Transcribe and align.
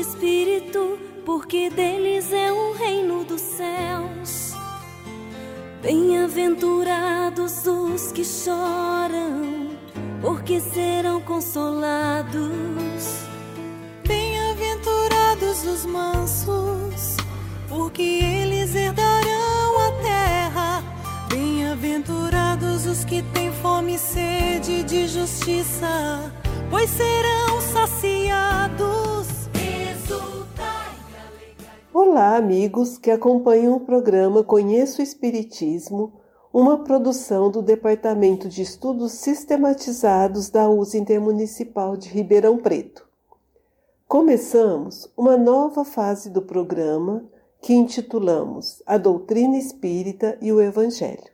Espírito, 0.00 0.98
porque 1.26 1.68
deles 1.68 2.32
é 2.32 2.50
o 2.50 2.72
reino 2.72 3.22
dos 3.24 3.40
céus. 3.40 4.54
Bem-aventurados 5.82 7.66
os 7.66 8.10
que 8.12 8.24
choram, 8.24 9.68
porque 10.20 10.60
serão 10.60 11.20
consolados. 11.20 12.40
Bem-aventurados 14.06 15.64
os 15.64 15.84
mansos, 15.84 17.16
porque 17.68 18.02
eles 18.02 18.74
herdarão 18.74 19.78
a 19.78 19.92
terra. 20.02 20.84
Bem-aventurados 21.28 22.86
os 22.86 23.04
que 23.04 23.22
têm 23.34 23.52
fome 23.62 23.94
e 23.94 23.98
sede 23.98 24.82
de 24.82 25.06
justiça, 25.06 26.32
pois 26.70 26.90
serão 26.90 27.60
saciados. 27.60 28.99
Olá, 31.92 32.36
amigos 32.36 32.96
que 32.96 33.10
acompanham 33.10 33.74
o 33.74 33.80
programa 33.80 34.44
Conheço 34.44 35.00
o 35.00 35.02
Espiritismo, 35.02 36.12
uma 36.52 36.84
produção 36.84 37.50
do 37.50 37.60
Departamento 37.60 38.48
de 38.48 38.62
Estudos 38.62 39.10
Sistematizados 39.14 40.50
da 40.50 40.70
USA 40.70 40.98
Intermunicipal 40.98 41.96
de 41.96 42.08
Ribeirão 42.08 42.58
Preto. 42.58 43.08
Começamos 44.06 45.12
uma 45.16 45.36
nova 45.36 45.84
fase 45.84 46.30
do 46.30 46.42
programa 46.42 47.24
que 47.60 47.74
intitulamos 47.74 48.80
A 48.86 48.96
Doutrina 48.96 49.58
Espírita 49.58 50.38
e 50.40 50.52
o 50.52 50.60
Evangelho. 50.60 51.32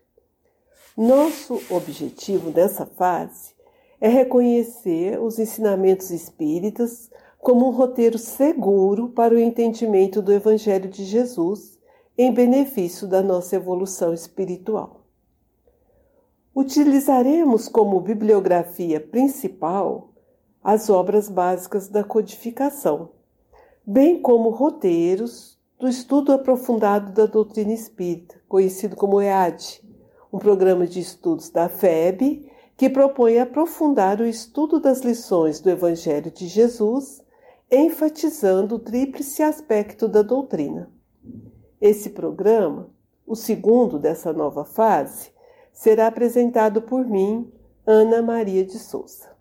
Nosso 0.97 1.61
objetivo 1.69 2.51
nessa 2.51 2.87
fase 2.87 3.55
é 4.01 4.09
reconhecer 4.09 5.21
os 5.21 5.39
ensinamentos 5.39 6.11
espíritas 6.11 7.11
como 7.47 7.69
um 7.69 7.71
roteiro 7.71 8.19
seguro 8.19 9.11
para 9.11 9.33
o 9.33 9.39
entendimento 9.39 10.21
do 10.21 10.33
Evangelho 10.33 10.91
de 10.91 11.05
Jesus 11.05 11.79
em 12.19 12.35
benefício 12.35 13.07
da 13.07 13.23
nossa 13.23 13.55
evolução 13.55 14.13
espiritual. 14.13 15.03
Utilizaremos 16.53 17.69
como 17.69 18.01
bibliografia 18.01 18.99
principal 18.99 20.09
as 20.61 20.91
obras 20.91 21.29
básicas 21.29 21.87
da 21.87 22.03
codificação, 22.03 23.11
bem 23.87 24.21
como 24.21 24.51
roteiros 24.51 25.57
do 25.79 25.87
estudo 25.87 26.33
aprofundado 26.33 27.13
da 27.13 27.27
doutrina 27.27 27.73
espírita, 27.73 28.41
conhecido 28.49 28.97
como 28.97 29.23
EAD, 29.23 29.85
um 30.33 30.39
programa 30.41 30.85
de 30.85 30.99
estudos 30.99 31.49
da 31.51 31.69
FEB 31.69 32.51
que 32.77 32.91
propõe 32.91 33.39
aprofundar 33.39 34.21
o 34.21 34.27
estudo 34.27 34.81
das 34.81 35.03
lições 35.03 35.61
do 35.61 35.71
Evangelho 35.71 36.33
de 36.33 36.49
Jesus, 36.49 37.25
enfatizando 37.71 38.77
o 38.77 38.79
tríplice 38.79 39.43
aspecto 39.43 40.07
da 40.07 40.23
doutrina. 40.23 40.91
Esse 41.81 42.11
programa, 42.11 42.91
o 43.27 43.35
segundo 43.35 43.99
dessa 43.99 44.33
nova 44.33 44.65
fase, 44.65 45.31
será 45.73 46.07
apresentado 46.07 46.83
por 46.83 47.05
mim, 47.05 47.53
Ana 47.87 48.23
Maria 48.23 48.65
de 48.65 48.79
Souza. 48.79 49.35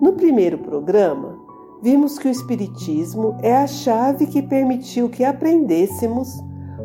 No 0.00 0.12
primeiro 0.14 0.58
programa, 0.58 1.37
vimos 1.82 2.18
que 2.18 2.28
o 2.28 2.30
Espiritismo 2.30 3.36
é 3.42 3.56
a 3.56 3.66
chave 3.66 4.26
que 4.26 4.42
permitiu 4.42 5.08
que 5.08 5.24
aprendêssemos 5.24 6.28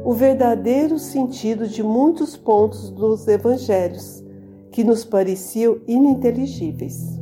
o 0.04 0.14
verdadeiro 0.14 1.00
sentido 1.00 1.68
de 1.68 1.81
muitos 1.81 2.36
pontos 2.36 2.90
dos 2.90 3.28
Evangelhos 3.28 4.24
que 4.72 4.84
nos 4.84 5.06
pareciam 5.06 5.78
ininteligíveis. 5.88 7.20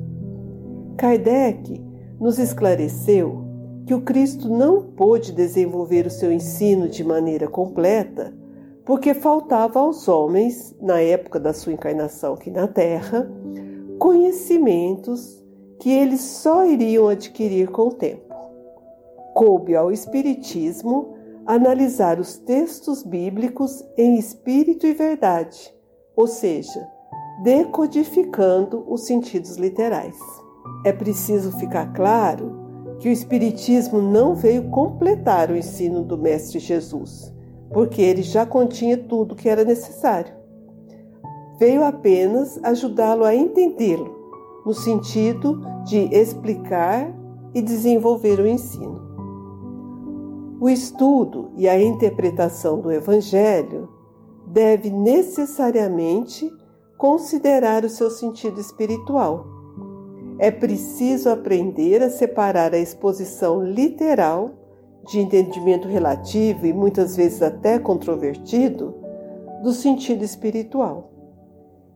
Kardec 0.97 1.81
nos 2.19 2.39
esclareceu 2.39 3.43
que 3.85 3.93
o 3.93 4.01
Cristo 4.01 4.49
não 4.49 4.81
pôde 4.81 5.31
desenvolver 5.31 6.05
o 6.05 6.11
seu 6.11 6.31
ensino 6.31 6.87
de 6.87 7.03
maneira 7.03 7.47
completa 7.47 8.33
porque 8.85 9.13
faltava 9.13 9.79
aos 9.79 10.07
homens, 10.07 10.75
na 10.81 10.99
época 10.99 11.39
da 11.39 11.53
sua 11.53 11.73
encarnação 11.73 12.33
aqui 12.33 12.49
na 12.49 12.67
Terra, 12.67 13.31
conhecimentos 13.99 15.40
que 15.81 15.89
eles 15.89 16.21
só 16.21 16.63
iriam 16.63 17.07
adquirir 17.07 17.71
com 17.71 17.87
o 17.87 17.93
tempo. 17.93 18.35
Coube 19.33 19.75
ao 19.75 19.91
Espiritismo 19.91 21.15
analisar 21.43 22.19
os 22.19 22.37
textos 22.37 23.01
bíblicos 23.01 23.83
em 23.97 24.19
espírito 24.19 24.85
e 24.85 24.93
verdade, 24.93 25.73
ou 26.15 26.27
seja, 26.27 26.87
decodificando 27.41 28.85
os 28.87 29.07
sentidos 29.07 29.55
literais. 29.55 30.19
É 30.85 30.93
preciso 30.93 31.51
ficar 31.57 31.91
claro 31.93 32.95
que 32.99 33.09
o 33.09 33.11
Espiritismo 33.11 33.99
não 34.03 34.35
veio 34.35 34.69
completar 34.69 35.49
o 35.49 35.57
ensino 35.57 36.03
do 36.03 36.15
Mestre 36.15 36.59
Jesus, 36.59 37.33
porque 37.73 38.03
ele 38.03 38.21
já 38.21 38.45
continha 38.45 38.99
tudo 38.99 39.35
que 39.35 39.49
era 39.49 39.63
necessário. 39.63 40.31
Veio 41.57 41.83
apenas 41.83 42.59
ajudá-lo 42.61 43.23
a 43.23 43.33
entendê-lo, 43.33 44.20
no 44.65 44.73
sentido 44.73 45.61
de 45.85 45.97
explicar 46.13 47.13
e 47.53 47.61
desenvolver 47.61 48.39
o 48.39 48.47
ensino. 48.47 49.01
O 50.59 50.69
estudo 50.69 51.51
e 51.57 51.67
a 51.67 51.81
interpretação 51.81 52.79
do 52.79 52.91
Evangelho 52.91 53.89
deve 54.45 54.89
necessariamente 54.89 56.51
considerar 56.97 57.83
o 57.83 57.89
seu 57.89 58.11
sentido 58.11 58.59
espiritual. 58.59 59.47
É 60.37 60.51
preciso 60.51 61.29
aprender 61.29 62.03
a 62.03 62.09
separar 62.09 62.73
a 62.73 62.77
exposição 62.77 63.63
literal, 63.63 64.51
de 65.07 65.19
entendimento 65.19 65.87
relativo 65.87 66.67
e 66.67 66.73
muitas 66.73 67.15
vezes 67.15 67.41
até 67.41 67.79
controvertido, 67.79 68.93
do 69.63 69.71
sentido 69.71 70.23
espiritual. 70.23 71.10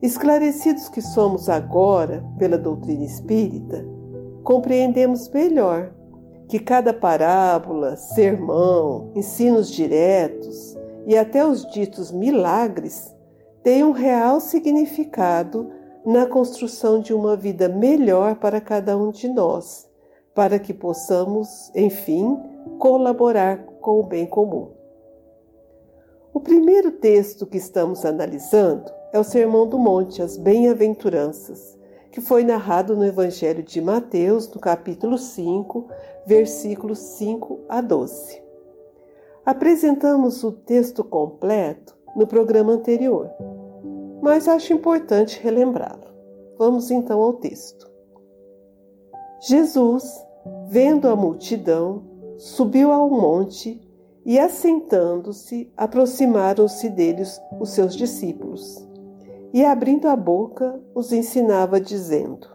Esclarecidos 0.02 0.90
que 0.90 1.02
somos 1.02 1.48
agora 1.50 2.24
pela 2.38 2.58
doutrina 2.58 3.06
espírita, 3.06 3.86
compreendemos 4.44 5.30
melhor 5.30 5.94
que 6.48 6.60
cada 6.60 6.94
parábola, 6.94 7.96
sermão, 7.96 9.12
ensinos 9.16 9.72
diretos 9.72 10.78
e 11.08 11.18
até 11.18 11.46
os 11.46 11.66
ditos 11.72 12.12
milagres 12.12 13.16
têm 13.64 13.84
um 13.84 13.92
real 13.92 14.40
significado 14.40 15.72
na 16.06 16.28
construção 16.28 17.00
de 17.00 17.14
uma 17.14 17.36
vida 17.36 17.68
melhor 17.68 18.36
para 18.36 18.62
cada 18.62 18.96
um 18.96 19.10
de 19.10 19.28
nós, 19.28 19.90
para 20.36 20.60
que 20.60 20.74
possamos, 20.74 21.72
enfim, 21.74 22.38
colaborar 22.78 23.66
com 23.82 24.00
o 24.00 24.04
bem 24.04 24.28
comum. 24.28 24.70
O 26.32 26.40
primeiro 26.40 26.92
texto 26.92 27.48
que 27.48 27.58
estamos 27.58 28.06
analisando 28.06 28.92
é 29.16 29.20
o 29.20 29.24
Sermão 29.24 29.66
do 29.66 29.80
Monte, 29.80 30.22
as 30.22 30.36
Bem-aventuranças, 30.36 31.80
que 32.12 32.20
foi 32.20 32.44
narrado 32.44 32.98
no 32.98 33.06
Evangelho 33.06 33.64
de 33.64 33.80
Mateus, 33.80 34.54
no 34.54 34.60
capítulo 34.60 35.18
5, 35.18 35.88
versículos 36.28 37.00
5 37.00 37.62
a 37.70 37.80
12. 37.80 38.44
Apresentamos 39.46 40.44
o 40.44 40.52
texto 40.52 41.02
completo 41.02 41.96
no 42.14 42.28
programa 42.28 42.74
anterior, 42.74 43.32
mas 44.22 44.50
acho 44.50 44.74
importante 44.74 45.40
relembrá-lo. 45.42 46.14
Vamos 46.58 46.92
então 46.92 47.22
ao 47.22 47.36
texto. 47.36 47.90
Jesus, 49.48 50.04
vendo 50.68 51.08
a 51.08 51.16
multidão, 51.16 52.04
subiu 52.38 52.92
ao 52.92 53.10
monte 53.10 53.82
e, 54.26 54.38
assentando-se, 54.38 55.72
aproximaram-se 55.78 56.90
deles 56.90 57.40
os 57.62 57.70
seus 57.70 57.96
discípulos. 57.96 58.86
E, 59.56 59.64
abrindo 59.64 60.10
a 60.10 60.18
boca, 60.18 60.82
os 60.94 61.14
ensinava, 61.14 61.80
dizendo: 61.80 62.46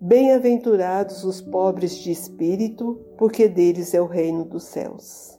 Bem-aventurados 0.00 1.24
os 1.24 1.42
pobres 1.42 1.94
de 1.98 2.10
espírito, 2.10 2.98
porque 3.18 3.46
deles 3.46 3.92
é 3.92 4.00
o 4.00 4.06
reino 4.06 4.46
dos 4.46 4.62
céus. 4.62 5.38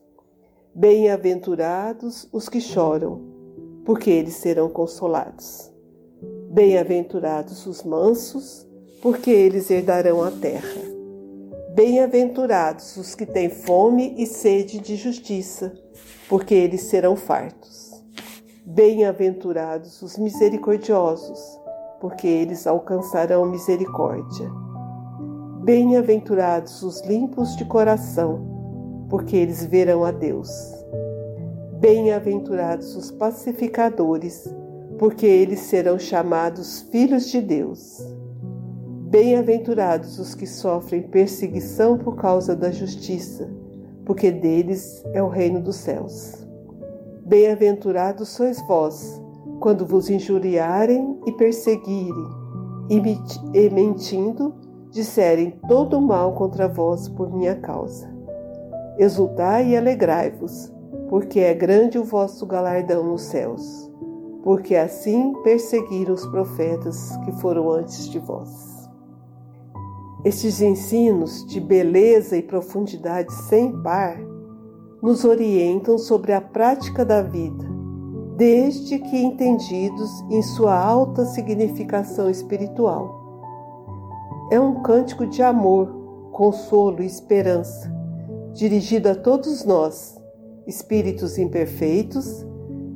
Bem-aventurados 0.76 2.30
os 2.32 2.48
que 2.48 2.62
choram, 2.62 3.24
porque 3.84 4.12
eles 4.12 4.36
serão 4.36 4.70
consolados. 4.70 5.74
Bem-aventurados 6.52 7.66
os 7.66 7.82
mansos, 7.82 8.68
porque 9.02 9.32
eles 9.32 9.72
herdarão 9.72 10.22
a 10.22 10.30
terra. 10.30 10.80
Bem-aventurados 11.74 12.98
os 12.98 13.16
que 13.16 13.26
têm 13.26 13.50
fome 13.50 14.14
e 14.16 14.28
sede 14.28 14.78
de 14.78 14.96
justiça, 14.96 15.74
porque 16.30 16.54
eles 16.54 16.82
serão 16.82 17.16
fartos. 17.16 17.91
Bem-aventurados 18.74 20.02
os 20.02 20.18
misericordiosos, 20.18 21.60
porque 22.00 22.26
eles 22.26 22.66
alcançarão 22.66 23.46
misericórdia. 23.46 24.50
Bem-aventurados 25.62 26.82
os 26.82 27.02
limpos 27.02 27.54
de 27.58 27.66
coração, 27.66 29.08
porque 29.10 29.36
eles 29.36 29.66
verão 29.66 30.06
a 30.06 30.12
Deus. 30.12 30.50
Bem-aventurados 31.82 32.96
os 32.96 33.12
pacificadores, 33.12 34.50
porque 34.98 35.26
eles 35.26 35.60
serão 35.60 36.00
chamados 36.00 36.82
filhos 36.84 37.30
de 37.30 37.42
Deus. 37.42 38.00
Bem-aventurados 39.10 40.18
os 40.18 40.34
que 40.34 40.48
sofrem 40.48 41.02
perseguição 41.02 41.98
por 41.98 42.16
causa 42.16 42.56
da 42.56 42.72
justiça, 42.72 43.50
porque 44.06 44.32
deles 44.32 45.04
é 45.14 45.22
o 45.22 45.28
reino 45.28 45.60
dos 45.60 45.76
céus. 45.76 46.41
Bem-aventurados 47.32 48.28
sois 48.28 48.62
vós, 48.68 49.24
quando 49.62 49.86
vos 49.86 50.10
injuriarem 50.10 51.18
e 51.26 51.32
perseguirem, 51.32 52.28
e 52.90 53.70
mentindo, 53.70 54.54
disserem 54.90 55.52
todo 55.66 55.98
o 55.98 56.02
mal 56.02 56.34
contra 56.34 56.68
vós 56.68 57.08
por 57.08 57.34
minha 57.34 57.56
causa. 57.56 58.14
Exultai 58.98 59.70
e 59.70 59.78
alegrai-vos, 59.78 60.74
porque 61.08 61.40
é 61.40 61.54
grande 61.54 61.98
o 61.98 62.04
vosso 62.04 62.46
galardão 62.46 63.06
nos 63.06 63.22
céus, 63.22 63.90
porque 64.44 64.76
assim 64.76 65.32
perseguiram 65.42 66.14
os 66.14 66.26
profetas 66.26 67.16
que 67.24 67.32
foram 67.40 67.72
antes 67.72 68.10
de 68.10 68.20
vós. 68.20 68.90
Estes 70.26 70.60
ensinos 70.60 71.46
de 71.46 71.62
beleza 71.62 72.36
e 72.36 72.44
profundidade 72.44 73.34
sem 73.34 73.82
par 73.82 74.20
nos 75.02 75.26
orientam 75.26 75.98
sobre 75.98 76.32
a 76.32 76.40
prática 76.40 77.04
da 77.04 77.24
vida, 77.24 77.66
desde 78.38 79.00
que 79.00 79.18
entendidos 79.18 80.10
em 80.30 80.44
sua 80.44 80.78
alta 80.78 81.26
significação 81.26 82.30
espiritual. 82.30 83.20
É 84.52 84.60
um 84.60 84.84
cântico 84.84 85.26
de 85.26 85.42
amor, 85.42 86.30
consolo 86.32 87.02
e 87.02 87.06
esperança, 87.06 87.92
dirigido 88.54 89.10
a 89.10 89.16
todos 89.16 89.66
nós, 89.66 90.16
espíritos 90.68 91.38
imperfeitos, 91.38 92.46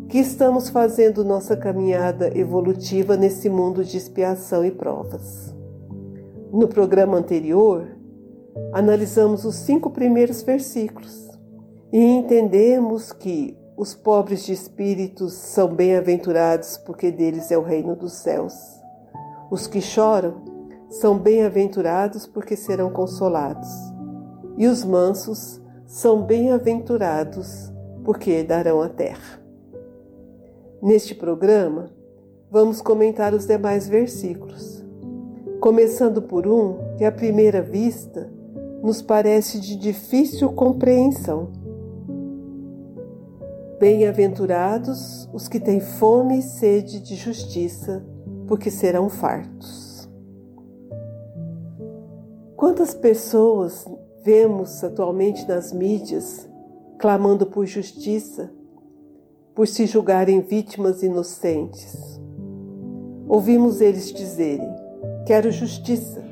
que 0.08 0.20
estamos 0.20 0.70
fazendo 0.70 1.26
nossa 1.26 1.58
caminhada 1.58 2.38
evolutiva 2.38 3.18
nesse 3.18 3.50
mundo 3.50 3.84
de 3.84 3.98
expiação 3.98 4.64
e 4.64 4.70
provas. 4.70 5.56
No 6.54 6.68
programa 6.68 7.18
anterior, 7.18 7.88
analisamos 8.72 9.44
os 9.44 9.56
cinco 9.56 9.90
primeiros 9.90 10.44
versículos 10.44 11.35
e 11.92 12.00
entendemos 12.00 13.12
que 13.12 13.58
os 13.78 13.94
pobres 13.94 14.46
de 14.46 14.54
espíritos 14.54 15.34
são 15.34 15.74
bem-aventurados 15.74 16.78
porque 16.78 17.12
deles 17.12 17.52
é 17.52 17.58
o 17.58 17.64
reino 17.64 17.96
dos 17.96 18.14
céus. 18.14 18.54
Os 19.52 19.68
que 19.68 19.82
choram 19.82 20.44
são 20.90 21.18
bem-aventurados 21.18 22.26
porque 22.26 22.56
serão 22.56 22.90
consolados. 22.90 23.70
E 24.58 24.68
os 24.68 24.84
mansos 24.84 25.62
são 25.86 26.22
bem-aventurados 26.22 27.72
porque 28.04 28.32
herdarão 28.32 28.82
a 28.82 28.90
terra. 28.90 29.42
Neste 30.82 31.14
programa, 31.14 31.90
vamos 32.50 32.82
comentar 32.82 33.34
os 33.34 33.46
demais 33.46 33.88
versículos 33.88 34.86
começando 35.66 36.22
por 36.22 36.46
um 36.46 36.96
que, 36.96 37.04
à 37.04 37.12
primeira 37.12 37.60
vista, 37.60 38.32
nos 38.84 39.02
parece 39.02 39.60
de 39.60 39.76
difícil 39.76 40.52
compreensão. 40.52 41.52
Bem-aventurados 43.80 45.28
os 45.34 45.50
que 45.50 45.60
têm 45.60 45.82
fome 45.82 46.40
e 46.40 46.42
sede 46.42 47.02
de 47.02 47.16
justiça, 47.16 48.06
porque 48.48 48.72
serão 48.72 49.10
fartos. 49.10 50.10
Quantas 52.56 52.94
pessoas 52.94 53.86
vemos 54.24 54.82
atualmente 54.82 55.46
nas 55.46 55.74
mídias 55.74 56.50
clamando 56.98 57.48
por 57.48 57.66
justiça, 57.66 58.50
por 59.54 59.68
se 59.68 59.86
julgarem 59.86 60.40
vítimas 60.40 61.04
inocentes? 61.04 62.18
Ouvimos 63.28 63.82
eles 63.82 64.10
dizerem: 64.14 64.74
Quero 65.26 65.52
justiça, 65.52 66.24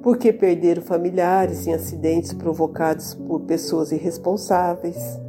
porque 0.00 0.32
perderam 0.32 0.82
familiares 0.82 1.66
em 1.66 1.74
acidentes 1.74 2.32
provocados 2.32 3.14
por 3.14 3.40
pessoas 3.40 3.90
irresponsáveis, 3.90 5.20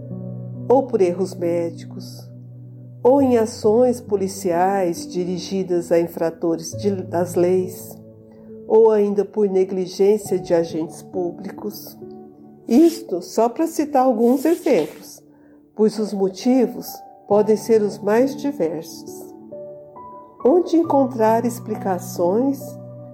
ou 0.74 0.88
por 0.88 1.02
erros 1.02 1.36
médicos, 1.36 2.28
ou 3.04 3.22
em 3.22 3.38
ações 3.38 4.02
policiais 4.02 5.06
dirigidas 5.06 5.92
a 5.92 6.00
infratores 6.00 6.74
das 7.10 7.36
leis, 7.36 7.96
ou 8.68 8.90
ainda 8.90 9.24
por 9.24 9.48
negligência 9.48 10.40
de 10.40 10.54
agentes 10.54 11.04
públicos. 11.04 11.96
Isto 12.68 13.22
só 13.22 13.48
para 13.50 13.68
citar 13.68 14.04
alguns 14.04 14.46
exemplos, 14.46 15.22
pois 15.76 16.00
os 16.00 16.12
motivos 16.12 16.88
podem 17.28 17.56
ser 17.56 17.84
os 17.84 18.00
mais 18.00 18.36
diversos 18.36 19.32
onde 20.44 20.76
encontrar 20.76 21.46
explicações 21.46 22.60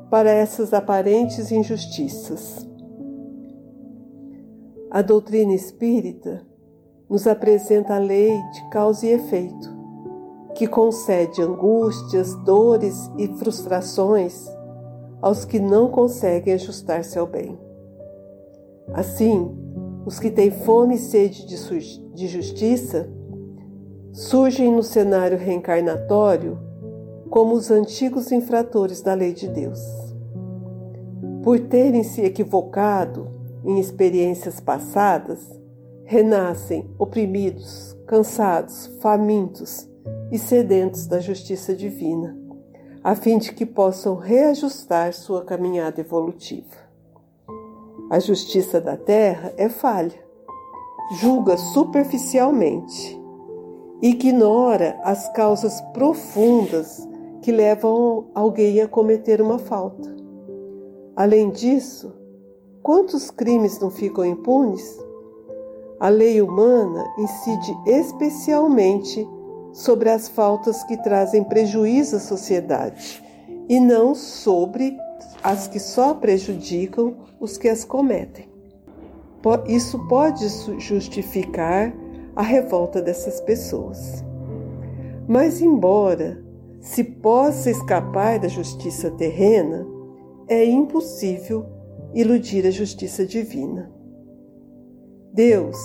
para 0.09 0.31
essas 0.31 0.73
aparentes 0.73 1.51
injustiças. 1.51 2.67
A 4.89 5.03
doutrina 5.03 5.53
espírita 5.53 6.48
nos 7.09 7.25
apresenta 7.25 7.95
a 7.95 7.99
lei 7.99 8.39
de 8.51 8.69
causa 8.69 9.05
e 9.05 9.11
efeito, 9.11 9.77
que 10.55 10.67
concede 10.67 11.41
angústias, 11.41 12.35
dores 12.43 13.09
e 13.17 13.27
frustrações 13.27 14.47
aos 15.21 15.43
que 15.43 15.59
não 15.59 15.89
conseguem 15.89 16.53
ajustar-se 16.53 17.17
ao 17.17 17.25
bem. 17.25 17.57
Assim, 18.93 19.51
os 20.05 20.19
que 20.19 20.29
têm 20.29 20.51
fome 20.51 20.95
e 20.95 20.99
sede 20.99 21.45
de 21.45 22.27
justiça 22.27 23.09
surgem 24.11 24.71
no 24.71 24.83
cenário 24.83 25.37
reencarnatório 25.37 26.57
como 27.29 27.53
os 27.53 27.69
antigos 27.69 28.31
infratores 28.31 29.01
da 29.01 29.13
lei 29.13 29.33
de 29.33 29.47
Deus. 29.47 29.79
Por 31.43 31.59
terem 31.59 32.03
se 32.03 32.21
equivocado 32.21 33.27
em 33.63 33.79
experiências 33.79 34.59
passadas, 34.59 35.58
renascem 36.09 36.89
oprimidos, 36.97 37.95
cansados, 38.07 38.87
famintos 38.99 39.87
e 40.31 40.39
sedentos 40.39 41.05
da 41.05 41.19
justiça 41.19 41.75
divina, 41.75 42.35
a 43.03 43.13
fim 43.15 43.37
de 43.37 43.53
que 43.53 43.63
possam 43.63 44.15
reajustar 44.15 45.13
sua 45.13 45.45
caminhada 45.45 46.01
evolutiva. 46.01 46.75
A 48.09 48.17
justiça 48.17 48.81
da 48.81 48.97
terra 48.97 49.53
é 49.55 49.69
falha, 49.69 50.19
julga 51.21 51.55
superficialmente, 51.57 53.15
ignora 54.01 54.99
as 55.03 55.31
causas 55.33 55.79
profundas 55.93 57.07
que 57.43 57.51
levam 57.51 58.31
alguém 58.33 58.81
a 58.81 58.87
cometer 58.87 59.43
uma 59.43 59.59
falta. 59.59 60.09
Além 61.15 61.51
disso, 61.51 62.11
quantos 62.81 63.29
crimes 63.29 63.79
não 63.79 63.91
ficam 63.91 64.25
impunes? 64.25 65.07
A 65.99 66.07
lei 66.07 66.41
humana 66.41 67.05
incide 67.17 67.77
especialmente 67.85 69.27
sobre 69.73 70.09
as 70.09 70.29
faltas 70.29 70.81
que 70.83 70.95
trazem 70.95 71.43
prejuízo 71.43 72.15
à 72.15 72.19
sociedade 72.19 73.21
e 73.67 73.79
não 73.79 74.15
sobre 74.15 74.97
as 75.43 75.67
que 75.67 75.79
só 75.79 76.13
prejudicam 76.13 77.15
os 77.39 77.57
que 77.57 77.67
as 77.67 77.83
cometem. 77.83 78.47
Isso 79.67 80.07
pode 80.07 80.47
justificar 80.79 81.93
a 82.35 82.41
revolta 82.41 83.01
dessas 83.01 83.41
pessoas. 83.41 84.23
Mas, 85.27 85.61
embora 85.61 86.41
se 86.79 87.03
possa 87.03 87.69
escapar 87.69 88.39
da 88.39 88.47
justiça 88.47 89.11
terrena, 89.11 89.85
é 90.47 90.63
impossível 90.63 91.65
iludir 92.13 92.65
a 92.65 92.71
justiça 92.71 93.25
divina. 93.25 93.98
Deus 95.33 95.77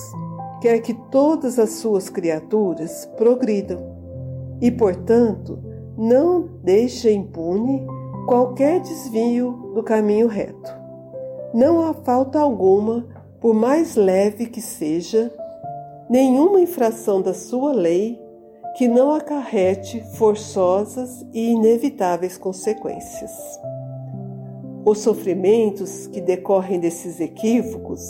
quer 0.60 0.80
que 0.80 0.94
todas 1.10 1.58
as 1.58 1.70
suas 1.74 2.08
criaturas 2.08 3.04
progridam 3.16 3.94
e, 4.60 4.70
portanto, 4.70 5.58
não 5.96 6.48
deixa 6.62 7.10
impune 7.10 7.86
qualquer 8.26 8.80
desvio 8.80 9.72
do 9.74 9.82
caminho 9.82 10.26
reto. 10.26 10.72
Não 11.52 11.82
há 11.82 11.92
falta 11.92 12.40
alguma, 12.40 13.06
por 13.40 13.54
mais 13.54 13.94
leve 13.94 14.46
que 14.46 14.60
seja, 14.60 15.30
nenhuma 16.08 16.60
infração 16.60 17.20
da 17.20 17.34
sua 17.34 17.72
lei 17.72 18.18
que 18.76 18.88
não 18.88 19.14
acarrete 19.14 20.02
forçosas 20.16 21.24
e 21.32 21.52
inevitáveis 21.52 22.36
consequências. 22.36 23.30
Os 24.84 24.98
sofrimentos 24.98 26.06
que 26.08 26.20
decorrem 26.20 26.80
desses 26.80 27.20
equívocos 27.20 28.02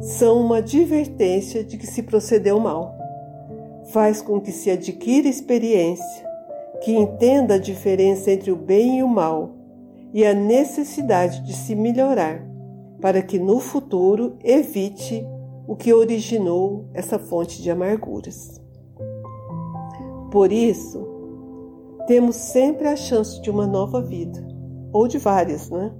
são 0.00 0.40
uma 0.40 0.58
advertência 0.58 1.62
de 1.62 1.76
que 1.76 1.86
se 1.86 2.02
procedeu 2.02 2.58
mal. 2.58 2.96
Faz 3.92 4.22
com 4.22 4.40
que 4.40 4.50
se 4.50 4.70
adquira 4.70 5.28
experiência, 5.28 6.26
que 6.82 6.92
entenda 6.92 7.54
a 7.54 7.58
diferença 7.58 8.30
entre 8.30 8.50
o 8.50 8.56
bem 8.56 8.98
e 8.98 9.02
o 9.02 9.08
mal 9.08 9.50
e 10.12 10.24
a 10.24 10.32
necessidade 10.32 11.42
de 11.42 11.52
se 11.52 11.74
melhorar, 11.74 12.42
para 13.00 13.22
que 13.22 13.38
no 13.38 13.60
futuro 13.60 14.36
evite 14.42 15.24
o 15.68 15.76
que 15.76 15.92
originou 15.92 16.86
essa 16.94 17.18
fonte 17.18 17.62
de 17.62 17.70
amarguras. 17.70 18.60
Por 20.32 20.50
isso, 20.50 21.06
temos 22.06 22.36
sempre 22.36 22.88
a 22.88 22.96
chance 22.96 23.40
de 23.40 23.50
uma 23.50 23.66
nova 23.66 24.00
vida, 24.00 24.44
ou 24.92 25.06
de 25.06 25.18
várias, 25.18 25.68
né? 25.68 25.92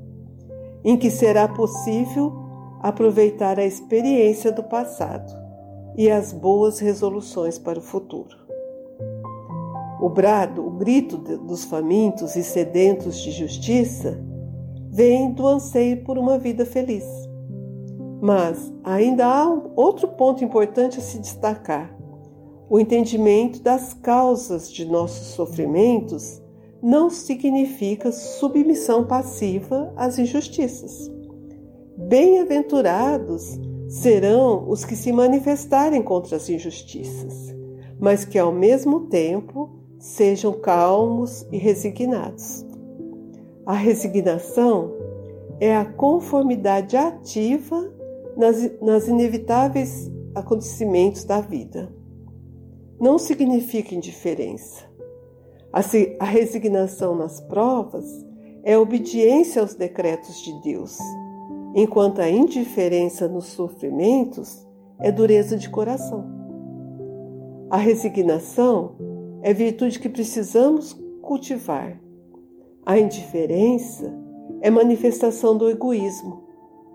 Em 0.82 0.96
que 0.96 1.10
será 1.10 1.46
possível 1.46 2.39
aproveitar 2.80 3.58
a 3.58 3.64
experiência 3.64 4.50
do 4.50 4.62
passado 4.62 5.32
e 5.96 6.10
as 6.10 6.32
boas 6.32 6.78
resoluções 6.78 7.58
para 7.58 7.78
o 7.78 7.82
futuro. 7.82 8.36
O 10.00 10.08
brado, 10.08 10.66
o 10.66 10.70
grito 10.70 11.18
dos 11.18 11.64
famintos 11.64 12.34
e 12.34 12.42
sedentos 12.42 13.20
de 13.20 13.30
justiça 13.30 14.18
vem 14.90 15.32
do 15.32 15.46
anseio 15.46 16.02
por 16.04 16.16
uma 16.16 16.38
vida 16.38 16.64
feliz. 16.64 17.04
Mas 18.20 18.72
ainda 18.82 19.26
há 19.26 19.46
outro 19.76 20.08
ponto 20.08 20.42
importante 20.42 20.98
a 20.98 21.02
se 21.02 21.18
destacar. 21.18 21.94
O 22.68 22.78
entendimento 22.78 23.60
das 23.62 23.92
causas 23.92 24.70
de 24.72 24.84
nossos 24.84 25.28
sofrimentos 25.34 26.40
não 26.82 27.10
significa 27.10 28.10
submissão 28.10 29.06
passiva 29.06 29.92
às 29.96 30.18
injustiças. 30.18 31.19
Bem-aventurados 32.08 33.60
serão 33.88 34.68
os 34.68 34.84
que 34.84 34.96
se 34.96 35.12
manifestarem 35.12 36.02
contra 36.02 36.36
as 36.36 36.48
injustiças, 36.48 37.54
mas 38.00 38.24
que 38.24 38.38
ao 38.38 38.50
mesmo 38.50 39.02
tempo 39.08 39.70
sejam 39.98 40.52
calmos 40.52 41.46
e 41.52 41.58
resignados. 41.58 42.64
A 43.66 43.74
resignação 43.74 44.92
é 45.60 45.76
a 45.76 45.84
conformidade 45.84 46.96
ativa 46.96 47.92
nas, 48.36 48.80
nas 48.80 49.06
inevitáveis 49.06 50.10
acontecimentos 50.34 51.24
da 51.24 51.40
vida. 51.40 51.94
Não 52.98 53.18
significa 53.18 53.94
indiferença. 53.94 54.84
A, 55.70 55.80
a 56.18 56.24
resignação 56.24 57.14
nas 57.14 57.40
provas 57.42 58.06
é 58.64 58.76
obediência 58.76 59.60
aos 59.60 59.74
decretos 59.74 60.42
de 60.42 60.60
Deus 60.62 60.98
enquanto 61.74 62.20
a 62.20 62.28
indiferença 62.28 63.28
nos 63.28 63.46
sofrimentos 63.46 64.66
é 64.98 65.10
dureza 65.10 65.56
de 65.56 65.68
coração. 65.68 66.24
A 67.70 67.76
resignação 67.76 68.96
é 69.42 69.54
virtude 69.54 69.98
que 69.98 70.08
precisamos 70.08 70.92
cultivar. 71.22 72.00
A 72.84 72.98
indiferença 72.98 74.12
é 74.60 74.70
manifestação 74.70 75.56
do 75.56 75.70
egoísmo 75.70 76.44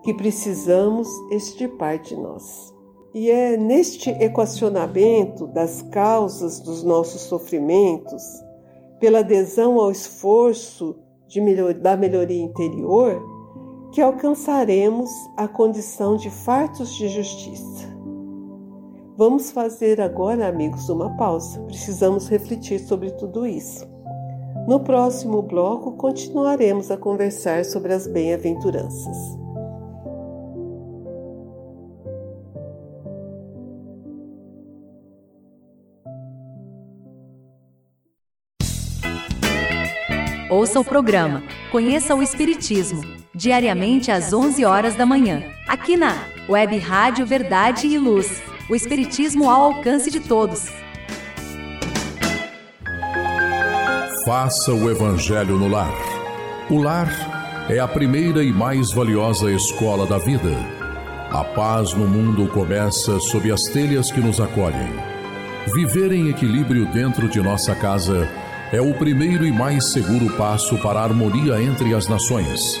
que 0.02 0.14
precisamos 0.14 1.08
extirpar 1.32 1.98
de 1.98 2.14
nós. 2.14 2.72
E 3.14 3.30
é 3.30 3.56
neste 3.56 4.10
equacionamento 4.10 5.46
das 5.46 5.82
causas 5.82 6.60
dos 6.60 6.84
nossos 6.84 7.22
sofrimentos, 7.22 8.22
pela 9.00 9.20
adesão 9.20 9.80
ao 9.80 9.90
esforço 9.90 10.96
melhor, 11.34 11.74
da 11.74 11.96
melhoria 11.96 12.42
interior, 12.42 13.35
que 13.96 14.02
alcançaremos 14.02 15.10
a 15.38 15.48
condição 15.48 16.18
de 16.18 16.28
fartos 16.28 16.94
de 16.96 17.08
justiça. 17.08 17.88
Vamos 19.16 19.50
fazer 19.50 20.02
agora, 20.02 20.46
amigos, 20.46 20.90
uma 20.90 21.16
pausa. 21.16 21.58
Precisamos 21.62 22.28
refletir 22.28 22.78
sobre 22.78 23.10
tudo 23.12 23.46
isso. 23.46 23.88
No 24.68 24.80
próximo 24.80 25.40
bloco, 25.40 25.92
continuaremos 25.92 26.90
a 26.90 26.98
conversar 26.98 27.64
sobre 27.64 27.94
as 27.94 28.06
bem-aventuranças. 28.06 29.16
Ouça 40.50 40.78
o 40.80 40.84
programa 40.84 41.42
Conheça 41.72 42.14
o 42.14 42.22
Espiritismo 42.22 43.25
diariamente 43.36 44.10
às 44.10 44.32
11 44.32 44.64
horas 44.64 44.94
da 44.96 45.04
manhã, 45.04 45.42
aqui 45.68 45.94
na 45.94 46.16
Web 46.48 46.78
Rádio 46.78 47.26
Verdade 47.26 47.86
e 47.86 47.98
Luz. 47.98 48.42
O 48.68 48.74
Espiritismo 48.74 49.50
ao 49.50 49.74
alcance 49.74 50.10
de 50.10 50.20
todos. 50.20 50.68
Faça 54.24 54.72
o 54.72 54.90
Evangelho 54.90 55.58
no 55.58 55.68
lar. 55.68 55.92
O 56.70 56.82
lar 56.82 57.66
é 57.68 57.78
a 57.78 57.86
primeira 57.86 58.42
e 58.42 58.50
mais 58.50 58.90
valiosa 58.90 59.52
escola 59.52 60.06
da 60.06 60.18
vida. 60.18 60.56
A 61.30 61.44
paz 61.44 61.92
no 61.92 62.08
mundo 62.08 62.48
começa 62.48 63.20
sob 63.20 63.52
as 63.52 63.64
telhas 63.64 64.10
que 64.10 64.20
nos 64.20 64.40
acolhem. 64.40 64.88
Viver 65.74 66.10
em 66.10 66.30
equilíbrio 66.30 66.86
dentro 66.86 67.28
de 67.28 67.40
nossa 67.42 67.74
casa 67.74 68.28
é 68.72 68.80
o 68.80 68.94
primeiro 68.94 69.46
e 69.46 69.52
mais 69.52 69.92
seguro 69.92 70.34
passo 70.36 70.78
para 70.78 71.00
a 71.00 71.04
harmonia 71.04 71.62
entre 71.62 71.94
as 71.94 72.08
nações 72.08 72.80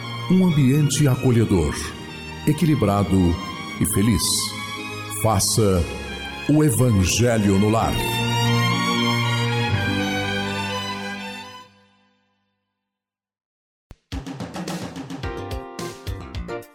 um 0.31 0.45
ambiente 0.45 1.05
acolhedor, 1.09 1.75
equilibrado 2.47 3.35
e 3.81 3.85
feliz. 3.93 4.23
Faça 5.21 5.83
o 6.47 6.63
Evangelho 6.63 7.59
no 7.59 7.69
lar. 7.69 7.93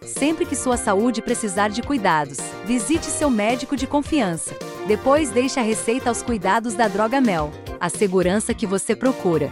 Sempre 0.03 0.45
que 0.45 0.55
sua 0.55 0.77
saúde 0.77 1.23
precisar 1.23 1.69
de 1.69 1.81
cuidados, 1.81 2.37
visite 2.63 3.07
seu 3.07 3.29
médico 3.29 3.75
de 3.75 3.87
confiança. 3.87 4.55
Depois 4.87 5.31
deixe 5.31 5.59
a 5.59 5.63
receita 5.63 6.09
aos 6.09 6.21
cuidados 6.21 6.75
da 6.75 6.87
Droga 6.87 7.19
Mel, 7.19 7.51
a 7.79 7.89
segurança 7.89 8.53
que 8.53 8.67
você 8.67 8.95
procura. 8.95 9.51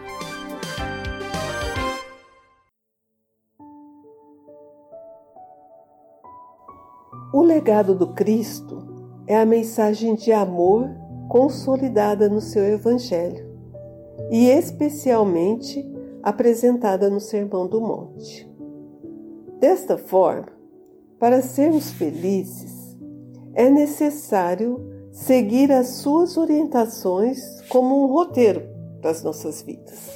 O 7.33 7.41
legado 7.41 7.95
do 7.95 8.07
Cristo 8.07 8.83
é 9.25 9.37
a 9.37 9.45
mensagem 9.45 10.15
de 10.15 10.33
amor 10.33 10.89
consolidada 11.29 12.27
no 12.27 12.41
seu 12.41 12.61
Evangelho 12.61 13.49
e 14.29 14.49
especialmente 14.49 15.89
apresentada 16.21 17.09
no 17.09 17.21
Sermão 17.21 17.67
do 17.67 17.79
Monte. 17.79 18.51
Desta 19.61 19.97
forma, 19.97 20.49
para 21.17 21.41
sermos 21.41 21.91
felizes, 21.91 22.99
é 23.53 23.69
necessário 23.69 24.81
seguir 25.09 25.71
as 25.71 25.87
suas 25.87 26.35
orientações 26.35 27.61
como 27.69 28.03
um 28.03 28.07
roteiro 28.07 28.63
para 28.99 29.11
as 29.11 29.23
nossas 29.23 29.61
vidas. 29.61 30.09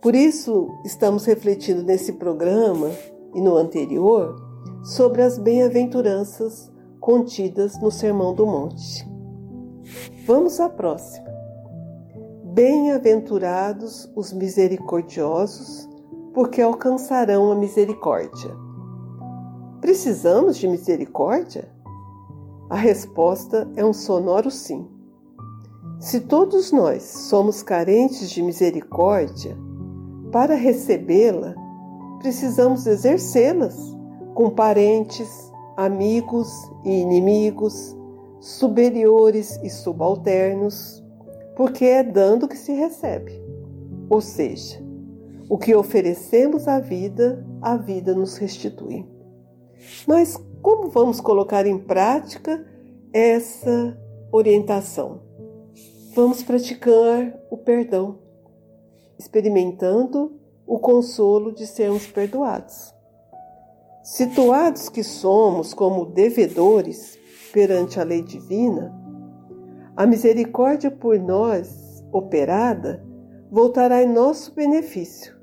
Por 0.00 0.14
isso, 0.14 0.70
estamos 0.82 1.26
refletindo 1.26 1.82
nesse 1.82 2.14
programa 2.14 2.90
e 3.34 3.40
no 3.42 3.54
anterior 3.56 4.45
sobre 4.86 5.20
as 5.20 5.36
bem-aventuranças 5.36 6.70
contidas 7.00 7.76
no 7.80 7.90
Sermão 7.90 8.32
do 8.32 8.46
Monte. 8.46 9.04
Vamos 10.24 10.60
à 10.60 10.68
próxima. 10.68 11.26
Bem-aventurados 12.44 14.08
os 14.14 14.32
misericordiosos, 14.32 15.88
porque 16.32 16.62
alcançarão 16.62 17.50
a 17.50 17.56
misericórdia. 17.56 18.56
Precisamos 19.80 20.56
de 20.56 20.68
misericórdia? 20.68 21.68
A 22.70 22.76
resposta 22.76 23.68
é 23.74 23.84
um 23.84 23.92
sonoro 23.92 24.52
sim. 24.52 24.88
Se 25.98 26.20
todos 26.20 26.70
nós 26.70 27.02
somos 27.02 27.60
carentes 27.60 28.30
de 28.30 28.40
misericórdia, 28.40 29.58
para 30.30 30.54
recebê-la, 30.54 31.56
precisamos 32.20 32.86
exercê-las 32.86 33.95
com 34.36 34.50
parentes, 34.50 35.50
amigos 35.78 36.52
e 36.84 36.90
inimigos, 36.90 37.96
superiores 38.38 39.58
e 39.62 39.70
subalternos, 39.70 41.02
porque 41.56 41.86
é 41.86 42.02
dando 42.02 42.46
que 42.46 42.58
se 42.58 42.70
recebe. 42.74 43.32
Ou 44.10 44.20
seja, 44.20 44.78
o 45.48 45.56
que 45.56 45.74
oferecemos 45.74 46.68
à 46.68 46.78
vida, 46.78 47.46
a 47.62 47.78
vida 47.78 48.14
nos 48.14 48.36
restitui. 48.36 49.08
Mas 50.06 50.38
como 50.60 50.90
vamos 50.90 51.18
colocar 51.18 51.64
em 51.66 51.78
prática 51.78 52.62
essa 53.14 53.98
orientação? 54.30 55.22
Vamos 56.14 56.42
praticar 56.42 57.34
o 57.50 57.56
perdão, 57.56 58.18
experimentando 59.18 60.38
o 60.66 60.78
consolo 60.78 61.54
de 61.54 61.66
sermos 61.66 62.06
perdoados. 62.06 62.95
Situados 64.06 64.88
que 64.88 65.02
somos 65.02 65.74
como 65.74 66.06
devedores 66.06 67.18
perante 67.52 67.98
a 67.98 68.04
lei 68.04 68.22
divina, 68.22 68.94
a 69.96 70.06
misericórdia 70.06 70.92
por 70.92 71.18
nós 71.18 72.04
operada 72.12 73.04
voltará 73.50 74.04
em 74.04 74.06
nosso 74.06 74.54
benefício, 74.54 75.36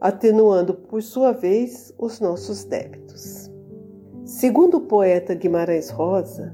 atenuando 0.00 0.74
por 0.74 1.00
sua 1.04 1.30
vez 1.30 1.94
os 1.96 2.18
nossos 2.18 2.64
débitos. 2.64 3.48
Segundo 4.24 4.78
o 4.78 4.86
poeta 4.88 5.32
Guimarães 5.32 5.88
Rosa, 5.88 6.52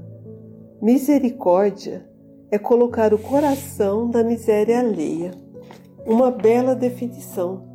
misericórdia 0.79 2.07
é 2.51 2.59
colocar 2.59 3.15
o 3.15 3.17
coração 3.17 4.07
na 4.07 4.23
miséria 4.23 4.79
alheia. 4.79 5.31
Uma 6.05 6.29
bela 6.29 6.75
definição, 6.75 7.67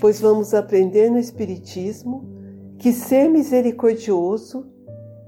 pois 0.00 0.18
vamos 0.18 0.54
aprender 0.54 1.10
no 1.10 1.18
Espiritismo 1.18 2.35
que 2.78 2.92
ser 2.92 3.28
misericordioso 3.28 4.66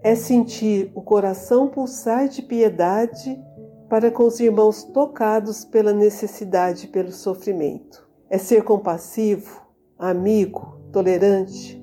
é 0.03 0.15
sentir 0.15 0.93
o 0.95 1.03
coração 1.03 1.69
pulsar 1.69 2.29
de 2.29 2.43
piedade 2.43 3.41
para 3.89 4.11
com 4.11 4.25
os 4.25 4.39
irmãos 4.39 4.85
tocados 4.85 5.65
pela 5.65 5.93
necessidade 5.93 6.87
e 6.87 6.89
pelo 6.89 7.11
sofrimento. 7.11 8.07
É 8.29 8.37
ser 8.37 8.63
compassivo, 8.63 9.63
amigo, 9.99 10.79
tolerante. 10.93 11.83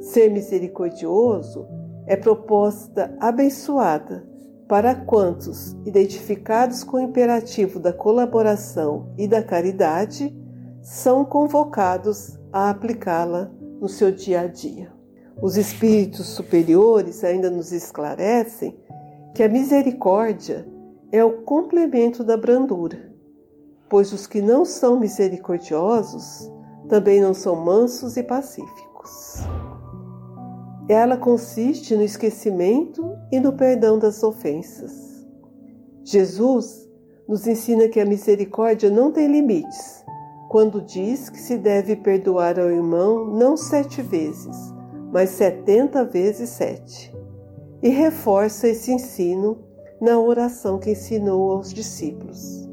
Ser 0.00 0.30
misericordioso 0.30 1.66
é 2.06 2.16
proposta 2.16 3.14
abençoada 3.20 4.26
para 4.72 4.94
quantos, 4.94 5.76
identificados 5.84 6.82
com 6.82 6.96
o 6.96 7.00
imperativo 7.00 7.78
da 7.78 7.92
colaboração 7.92 9.12
e 9.18 9.28
da 9.28 9.42
caridade, 9.42 10.34
são 10.80 11.26
convocados 11.26 12.38
a 12.50 12.70
aplicá-la 12.70 13.52
no 13.82 13.88
seu 13.88 14.12
dia 14.12 14.42
a 14.42 14.46
dia. 14.46 14.92
Os 15.42 15.56
espíritos 15.56 16.28
superiores 16.28 17.24
ainda 17.24 17.50
nos 17.50 17.72
esclarecem 17.72 18.78
que 19.34 19.42
a 19.42 19.48
misericórdia 19.48 20.64
é 21.10 21.24
o 21.24 21.42
complemento 21.42 22.22
da 22.22 22.36
brandura, 22.36 23.12
pois 23.90 24.12
os 24.12 24.24
que 24.24 24.40
não 24.40 24.64
são 24.64 25.00
misericordiosos 25.00 26.48
também 26.88 27.20
não 27.20 27.34
são 27.34 27.56
mansos 27.56 28.16
e 28.16 28.22
pacíficos. 28.22 29.38
Ela 30.88 31.16
consiste 31.16 31.96
no 31.96 32.02
esquecimento 32.02 33.16
e 33.32 33.40
no 33.40 33.54
perdão 33.54 33.98
das 33.98 34.22
ofensas. 34.22 35.26
Jesus 36.04 36.88
nos 37.26 37.46
ensina 37.48 37.88
que 37.88 37.98
a 37.98 38.04
misericórdia 38.04 38.90
não 38.90 39.10
tem 39.10 39.26
limites, 39.26 40.01
quando 40.52 40.82
diz 40.82 41.30
que 41.30 41.40
se 41.40 41.56
deve 41.56 41.96
perdoar 41.96 42.60
ao 42.60 42.68
irmão 42.68 43.24
não 43.24 43.56
sete 43.56 44.02
vezes, 44.02 44.54
mas 45.10 45.30
setenta 45.30 46.04
vezes 46.04 46.50
sete. 46.50 47.10
E 47.82 47.88
reforça 47.88 48.68
esse 48.68 48.92
ensino 48.92 49.64
na 49.98 50.20
oração 50.20 50.78
que 50.78 50.90
ensinou 50.90 51.52
aos 51.52 51.72
discípulos: 51.72 52.68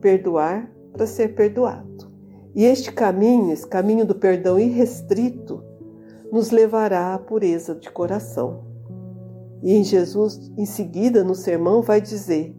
perdoar 0.00 0.72
para 0.94 1.06
ser 1.06 1.34
perdoado. 1.34 2.10
E 2.54 2.64
este 2.64 2.90
caminho, 2.90 3.52
esse 3.52 3.66
caminho 3.66 4.06
do 4.06 4.14
perdão 4.14 4.58
irrestrito, 4.58 5.62
nos 6.32 6.50
levará 6.50 7.12
à 7.12 7.18
pureza 7.18 7.74
de 7.74 7.90
coração. 7.90 8.64
E 9.62 9.74
em 9.74 9.84
Jesus, 9.84 10.50
em 10.56 10.64
seguida, 10.64 11.22
no 11.22 11.34
sermão, 11.34 11.82
vai 11.82 12.00
dizer: 12.00 12.56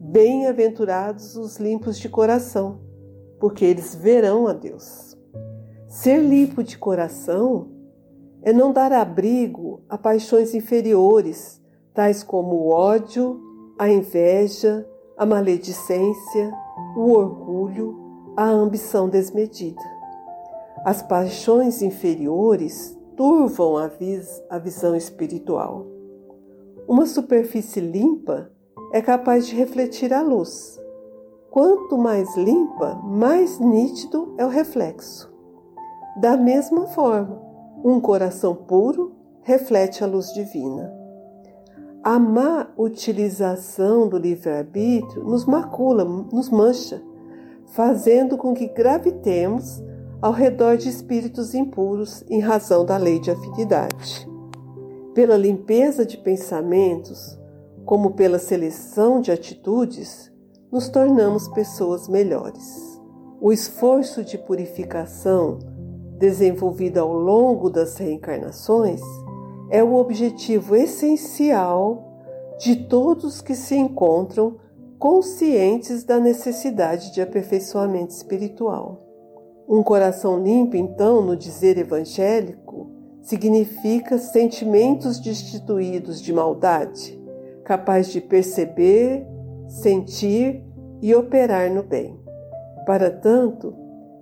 Bem-aventurados 0.00 1.36
os 1.36 1.58
limpos 1.58 2.00
de 2.00 2.08
coração, 2.08 2.90
porque 3.42 3.64
eles 3.64 3.92
verão 3.92 4.46
a 4.46 4.52
Deus. 4.52 5.18
Ser 5.88 6.18
limpo 6.18 6.62
de 6.62 6.78
coração 6.78 7.72
é 8.40 8.52
não 8.52 8.72
dar 8.72 8.92
abrigo 8.92 9.82
a 9.88 9.98
paixões 9.98 10.54
inferiores, 10.54 11.60
tais 11.92 12.22
como 12.22 12.54
o 12.54 12.68
ódio, 12.68 13.40
a 13.76 13.90
inveja, 13.90 14.88
a 15.18 15.26
maledicência, 15.26 16.54
o 16.96 17.10
orgulho, 17.10 18.32
a 18.36 18.48
ambição 18.48 19.08
desmedida. 19.08 19.82
As 20.84 21.02
paixões 21.02 21.82
inferiores 21.82 22.96
turvam 23.16 23.76
a, 23.76 23.88
vis 23.88 24.40
a 24.48 24.56
visão 24.56 24.94
espiritual. 24.94 25.84
Uma 26.86 27.06
superfície 27.06 27.80
limpa 27.80 28.52
é 28.92 29.02
capaz 29.02 29.48
de 29.48 29.56
refletir 29.56 30.14
a 30.14 30.22
luz. 30.22 30.80
Quanto 31.52 31.98
mais 31.98 32.34
limpa, 32.34 32.94
mais 33.04 33.58
nítido 33.58 34.34
é 34.38 34.46
o 34.46 34.48
reflexo. 34.48 35.30
Da 36.18 36.34
mesma 36.34 36.86
forma, 36.86 37.42
um 37.84 38.00
coração 38.00 38.54
puro 38.54 39.12
reflete 39.42 40.02
a 40.02 40.06
luz 40.06 40.32
divina. 40.32 40.90
A 42.02 42.18
má 42.18 42.68
utilização 42.74 44.08
do 44.08 44.16
livre-arbítrio 44.16 45.24
nos 45.24 45.44
macula, 45.44 46.04
nos 46.04 46.48
mancha, 46.48 47.02
fazendo 47.66 48.38
com 48.38 48.54
que 48.54 48.68
gravitemos 48.68 49.84
ao 50.22 50.32
redor 50.32 50.78
de 50.78 50.88
espíritos 50.88 51.54
impuros 51.54 52.24
em 52.30 52.40
razão 52.40 52.82
da 52.82 52.96
lei 52.96 53.20
de 53.20 53.30
afinidade. 53.30 54.26
Pela 55.12 55.36
limpeza 55.36 56.06
de 56.06 56.16
pensamentos, 56.16 57.38
como 57.84 58.12
pela 58.12 58.38
seleção 58.38 59.20
de 59.20 59.30
atitudes, 59.30 60.31
nos 60.72 60.88
tornamos 60.88 61.46
pessoas 61.48 62.08
melhores. 62.08 63.00
O 63.40 63.52
esforço 63.52 64.24
de 64.24 64.38
purificação 64.38 65.58
desenvolvida 66.22 67.00
ao 67.00 67.12
longo 67.12 67.68
das 67.68 67.96
reencarnações, 67.96 69.00
é 69.68 69.82
o 69.82 69.96
objetivo 69.96 70.76
essencial 70.76 72.56
de 72.60 72.76
todos 72.76 73.40
que 73.40 73.56
se 73.56 73.74
encontram 73.74 74.56
conscientes 75.00 76.04
da 76.04 76.20
necessidade 76.20 77.12
de 77.12 77.20
aperfeiçoamento 77.20 78.14
espiritual. 78.14 79.02
Um 79.68 79.82
coração 79.82 80.40
limpo, 80.40 80.76
então, 80.76 81.22
no 81.22 81.36
dizer 81.36 81.76
evangélico, 81.76 82.88
significa 83.20 84.16
sentimentos 84.16 85.18
destituídos 85.18 86.22
de 86.22 86.32
maldade, 86.32 87.20
capaz 87.64 88.12
de 88.12 88.20
perceber, 88.20 89.26
sentir 89.72 90.62
e 91.00 91.14
operar 91.14 91.70
no 91.70 91.82
bem. 91.82 92.20
Para 92.84 93.10
tanto, 93.10 93.74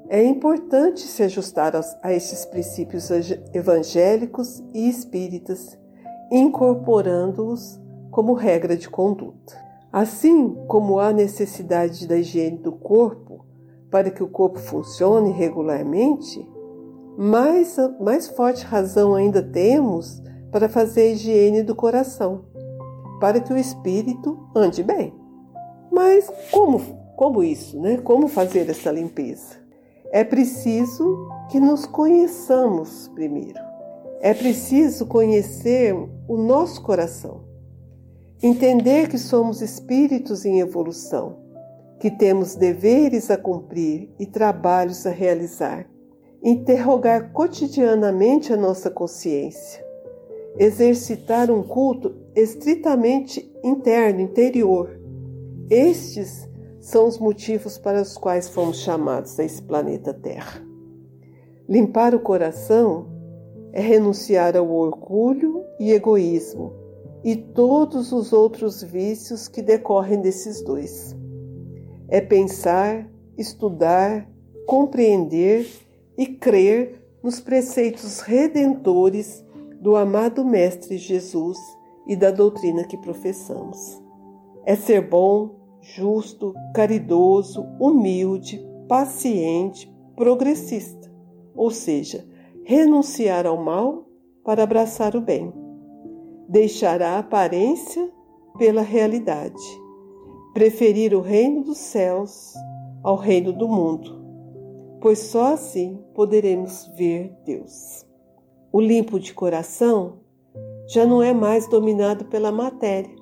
é 0.08 0.22
importante 0.22 1.00
se 1.00 1.22
ajustar 1.22 1.72
a 2.02 2.12
esses 2.12 2.44
princípios 2.46 3.10
evangélicos 3.52 4.62
e 4.72 4.88
espíritas, 4.88 5.78
incorporando-os 6.30 7.80
como 8.10 8.32
regra 8.32 8.76
de 8.76 8.88
conduta. 8.88 9.56
Assim 9.92 10.54
como 10.68 11.00
há 11.00 11.12
necessidade 11.12 12.06
da 12.06 12.16
higiene 12.16 12.58
do 12.58 12.72
corpo 12.72 13.44
para 13.90 14.10
que 14.10 14.22
o 14.22 14.28
corpo 14.28 14.60
funcione 14.60 15.32
regularmente, 15.32 16.48
mais, 17.18 17.76
mais 18.00 18.28
forte 18.28 18.64
razão 18.64 19.14
ainda 19.14 19.42
temos 19.42 20.22
para 20.52 20.68
fazer 20.68 21.02
a 21.02 21.12
higiene 21.12 21.62
do 21.64 21.74
coração, 21.74 22.44
para 23.20 23.40
que 23.40 23.52
o 23.52 23.56
espírito 23.56 24.38
ande 24.54 24.82
bem. 24.82 25.19
Mas 25.90 26.31
como, 26.50 26.81
como 27.16 27.42
isso, 27.42 27.81
né? 27.81 27.98
Como 27.98 28.29
fazer 28.29 28.68
essa 28.70 28.90
limpeza? 28.90 29.57
É 30.12 30.24
preciso 30.24 31.29
que 31.50 31.61
nos 31.61 31.87
conheçamos 31.87 33.09
primeiro. 33.14 33.59
É 34.20 34.35
preciso 34.35 35.07
conhecer 35.07 35.94
o 36.29 36.37
nosso 36.37 36.83
coração. 36.83 37.42
Entender 38.42 39.09
que 39.09 39.18
somos 39.18 39.62
espíritos 39.62 40.44
em 40.44 40.61
evolução, 40.61 41.38
que 41.98 42.11
temos 42.11 42.55
deveres 42.55 43.31
a 43.31 43.37
cumprir 43.37 44.11
e 44.18 44.26
trabalhos 44.26 45.07
a 45.07 45.11
realizar. 45.11 45.87
Interrogar 46.42 47.33
cotidianamente 47.33 48.53
a 48.53 48.57
nossa 48.57 48.90
consciência. 48.90 49.85
Exercitar 50.59 51.50
um 51.50 51.62
culto 51.62 52.14
estritamente 52.35 53.50
interno, 53.62 54.20
interior. 54.20 54.99
Estes 55.70 56.48
são 56.80 57.06
os 57.06 57.16
motivos 57.16 57.78
para 57.78 58.02
os 58.02 58.18
quais 58.18 58.48
fomos 58.48 58.78
chamados 58.78 59.38
a 59.38 59.44
esse 59.44 59.62
planeta 59.62 60.12
Terra. 60.12 60.61
Limpar 61.68 62.12
o 62.12 62.18
coração 62.18 63.06
é 63.72 63.80
renunciar 63.80 64.56
ao 64.56 64.68
orgulho 64.68 65.64
e 65.78 65.92
egoísmo 65.92 66.72
e 67.22 67.37
todos 67.37 68.11
os 68.11 68.33
outros 68.33 68.83
vícios 68.83 69.46
que 69.46 69.62
decorrem 69.62 70.20
desses 70.20 70.61
dois. 70.61 71.14
É 72.09 72.20
pensar, 72.20 73.09
estudar, 73.38 74.28
compreender 74.66 75.68
e 76.18 76.26
crer 76.26 77.00
nos 77.22 77.38
preceitos 77.38 78.18
redentores 78.18 79.44
do 79.80 79.94
amado 79.94 80.44
Mestre 80.44 80.98
Jesus 80.98 81.59
e 82.09 82.16
da 82.16 82.33
doutrina 82.33 82.83
que 82.83 82.96
professamos. 82.96 84.02
É 84.64 84.74
ser 84.74 85.09
bom, 85.09 85.59
justo, 85.80 86.54
caridoso, 86.74 87.66
humilde, 87.78 88.64
paciente, 88.88 89.92
progressista, 90.16 91.10
ou 91.54 91.70
seja, 91.70 92.26
renunciar 92.64 93.46
ao 93.46 93.56
mal 93.56 94.06
para 94.44 94.62
abraçar 94.62 95.16
o 95.16 95.20
bem. 95.20 95.52
Deixar 96.48 97.00
a 97.00 97.18
aparência 97.18 98.10
pela 98.58 98.82
realidade. 98.82 99.62
Preferir 100.52 101.14
o 101.14 101.20
reino 101.20 101.62
dos 101.62 101.78
céus 101.78 102.52
ao 103.02 103.16
reino 103.16 103.52
do 103.52 103.68
mundo, 103.68 104.20
pois 105.00 105.18
só 105.18 105.54
assim 105.54 106.02
poderemos 106.14 106.90
ver 106.96 107.32
Deus. 107.44 108.04
O 108.72 108.80
limpo 108.80 109.18
de 109.18 109.32
coração 109.32 110.18
já 110.88 111.06
não 111.06 111.22
é 111.22 111.32
mais 111.32 111.68
dominado 111.68 112.24
pela 112.26 112.50
matéria, 112.50 113.14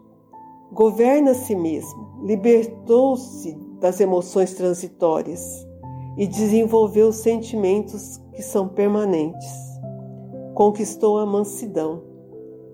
governa 0.73 1.33
a 1.33 1.35
si 1.35 1.55
mesmo, 1.55 2.23
libertou-se 2.25 3.55
das 3.81 4.01
emoções 4.01 4.55
transitórias 4.55 5.67
e 6.17 6.27
desenvolveu 6.27 7.13
sentimentos 7.13 8.19
que 8.33 8.43
são 8.43 8.69
permanentes. 8.69 9.53
Conquistou 10.55 11.19
a 11.19 11.27
mansidão 11.27 12.03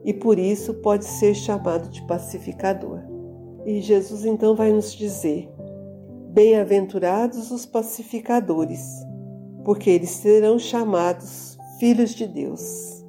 e 0.04 0.12
por 0.12 0.38
isso 0.38 0.74
pode 0.74 1.04
ser 1.04 1.34
chamado 1.34 1.88
de 1.88 2.02
pacificador. 2.06 3.00
E 3.66 3.80
Jesus 3.80 4.24
então 4.24 4.54
vai 4.54 4.72
nos 4.72 4.92
dizer: 4.92 5.50
Bem-aventurados 6.32 7.50
os 7.50 7.64
pacificadores, 7.64 8.82
porque 9.64 9.90
eles 9.90 10.10
serão 10.10 10.58
chamados 10.58 11.58
filhos 11.78 12.14
de 12.14 12.26
Deus. 12.26 13.04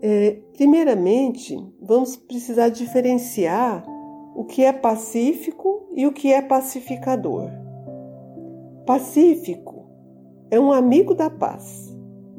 É, 0.00 0.38
primeiramente, 0.54 1.56
vamos 1.80 2.16
precisar 2.16 2.70
diferenciar 2.70 3.84
o 4.34 4.44
que 4.44 4.64
é 4.64 4.72
pacífico 4.72 5.88
e 5.94 6.06
o 6.06 6.12
que 6.12 6.32
é 6.32 6.40
pacificador. 6.40 7.50
Pacífico 8.86 9.86
é 10.50 10.58
um 10.58 10.72
amigo 10.72 11.14
da 11.14 11.30
paz. 11.30 11.96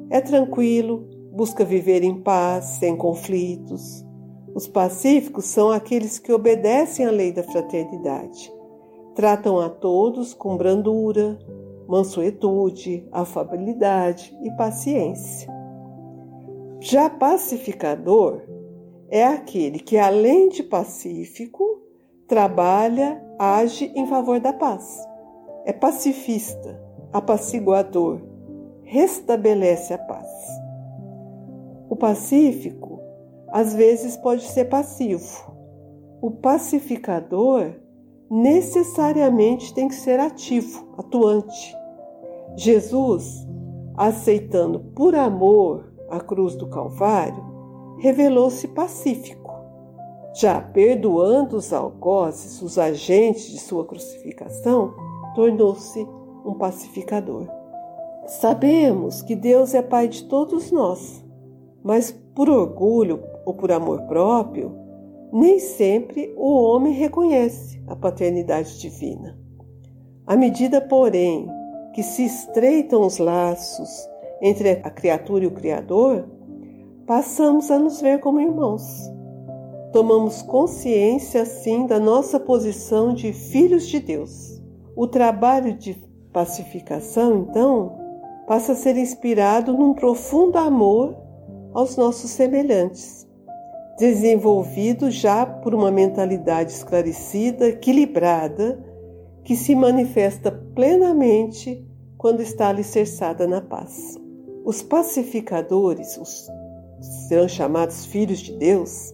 É 0.10 0.22
tranquilo, 0.22 1.08
busca 1.32 1.64
viver 1.64 2.04
em 2.04 2.22
paz, 2.22 2.66
sem 2.80 2.96
conflitos. 2.96 4.06
Os 4.54 4.68
pacíficos 4.68 5.46
são 5.46 5.72
aqueles 5.72 6.20
que 6.20 6.32
obedecem 6.32 7.06
à 7.06 7.12
lei 7.12 7.32
da 7.32 7.44
fraternidade. 7.44 8.54
Tratam 9.16 9.60
a 9.60 9.70
todos 9.70 10.34
com 10.34 10.58
brandura, 10.58 11.40
mansuetude, 11.88 13.08
afabilidade 13.12 14.36
e 14.44 14.52
paciência. 14.52 15.52
Já 16.80 17.10
pacificador 17.10 18.42
é 19.10 19.24
aquele 19.24 19.80
que, 19.80 19.98
além 19.98 20.50
de 20.50 20.64
pacífico, 20.64 21.83
trabalha, 22.34 23.24
age 23.38 23.94
em 23.96 24.08
favor 24.08 24.40
da 24.40 24.52
paz. 24.52 25.08
É 25.66 25.72
pacifista, 25.72 26.82
apaciguador, 27.14 28.24
restabelece 28.82 29.94
a 29.94 30.00
paz. 30.00 30.28
O 31.88 31.96
pacífico 31.96 33.00
às 33.50 33.76
vezes 33.76 34.18
pode 34.18 34.42
ser 34.48 34.66
passivo. 34.66 35.54
O 36.24 36.32
pacificador 36.32 37.76
necessariamente 38.32 39.72
tem 39.76 39.88
que 39.88 39.94
ser 39.94 40.20
ativo, 40.20 40.92
atuante. 40.98 41.78
Jesus, 42.56 43.48
aceitando 43.96 44.80
por 44.96 45.14
amor 45.14 45.94
a 46.10 46.20
cruz 46.20 46.56
do 46.56 46.68
Calvário, 46.68 47.44
revelou-se 48.00 48.68
pacífico 48.70 49.43
já 50.34 50.60
perdoando 50.60 51.58
os 51.58 51.72
algozes, 51.72 52.62
os 52.62 52.78
agentes 52.80 53.52
de 53.52 53.60
sua 53.60 53.86
crucificação, 53.86 54.94
tornou-se 55.36 56.08
um 56.44 56.56
pacificador. 56.56 57.48
Sabemos 58.26 59.22
que 59.22 59.36
Deus 59.36 59.74
é 59.74 59.82
Pai 59.82 60.08
de 60.08 60.24
todos 60.24 60.72
nós, 60.72 61.24
mas 61.84 62.12
por 62.34 62.50
orgulho 62.50 63.24
ou 63.46 63.54
por 63.54 63.72
amor 63.72 64.02
próprio, 64.04 64.76
nem 65.32 65.60
sempre 65.60 66.34
o 66.38 66.52
homem 66.64 66.94
reconhece 66.94 67.84
a 67.88 67.96
paternidade 67.96 68.80
divina. 68.80 69.38
À 70.26 70.36
medida, 70.36 70.80
porém, 70.80 71.48
que 71.94 72.02
se 72.02 72.26
estreitam 72.26 73.06
os 73.06 73.18
laços 73.18 73.90
entre 74.42 74.70
a 74.84 74.90
criatura 74.90 75.44
e 75.44 75.48
o 75.48 75.52
Criador, 75.52 76.26
passamos 77.06 77.70
a 77.70 77.78
nos 77.78 78.02
ver 78.02 78.20
como 78.20 78.40
irmãos 78.40 79.12
tomamos 79.94 80.42
consciência 80.42 81.44
assim 81.44 81.86
da 81.86 82.00
nossa 82.00 82.40
posição 82.40 83.14
de 83.14 83.32
filhos 83.32 83.88
de 83.88 84.00
Deus. 84.00 84.60
O 84.96 85.08
trabalho 85.08 85.78
de 85.78 85.94
pacificação, 86.34 87.38
então, 87.38 87.96
passa 88.48 88.72
a 88.72 88.76
ser 88.76 88.98
inspirado 88.98 89.72
num 89.72 89.94
profundo 89.94 90.58
amor 90.58 91.16
aos 91.74 91.96
nossos 91.96 92.32
semelhantes, 92.32 93.28
desenvolvido 94.00 95.12
já 95.12 95.46
por 95.46 95.76
uma 95.76 95.92
mentalidade 95.92 96.72
esclarecida, 96.72 97.70
equilibrada, 97.70 98.84
que 99.44 99.56
se 99.56 99.76
manifesta 99.76 100.52
plenamente 100.74 101.86
quando 102.18 102.42
está 102.42 102.70
alicerçada 102.70 103.46
na 103.46 103.62
paz. 103.62 104.18
Os 104.66 104.82
pacificadores, 104.82 106.18
os 106.18 106.48
serão 107.28 107.48
chamados 107.48 108.06
filhos 108.06 108.40
de 108.40 108.54
Deus, 108.54 109.14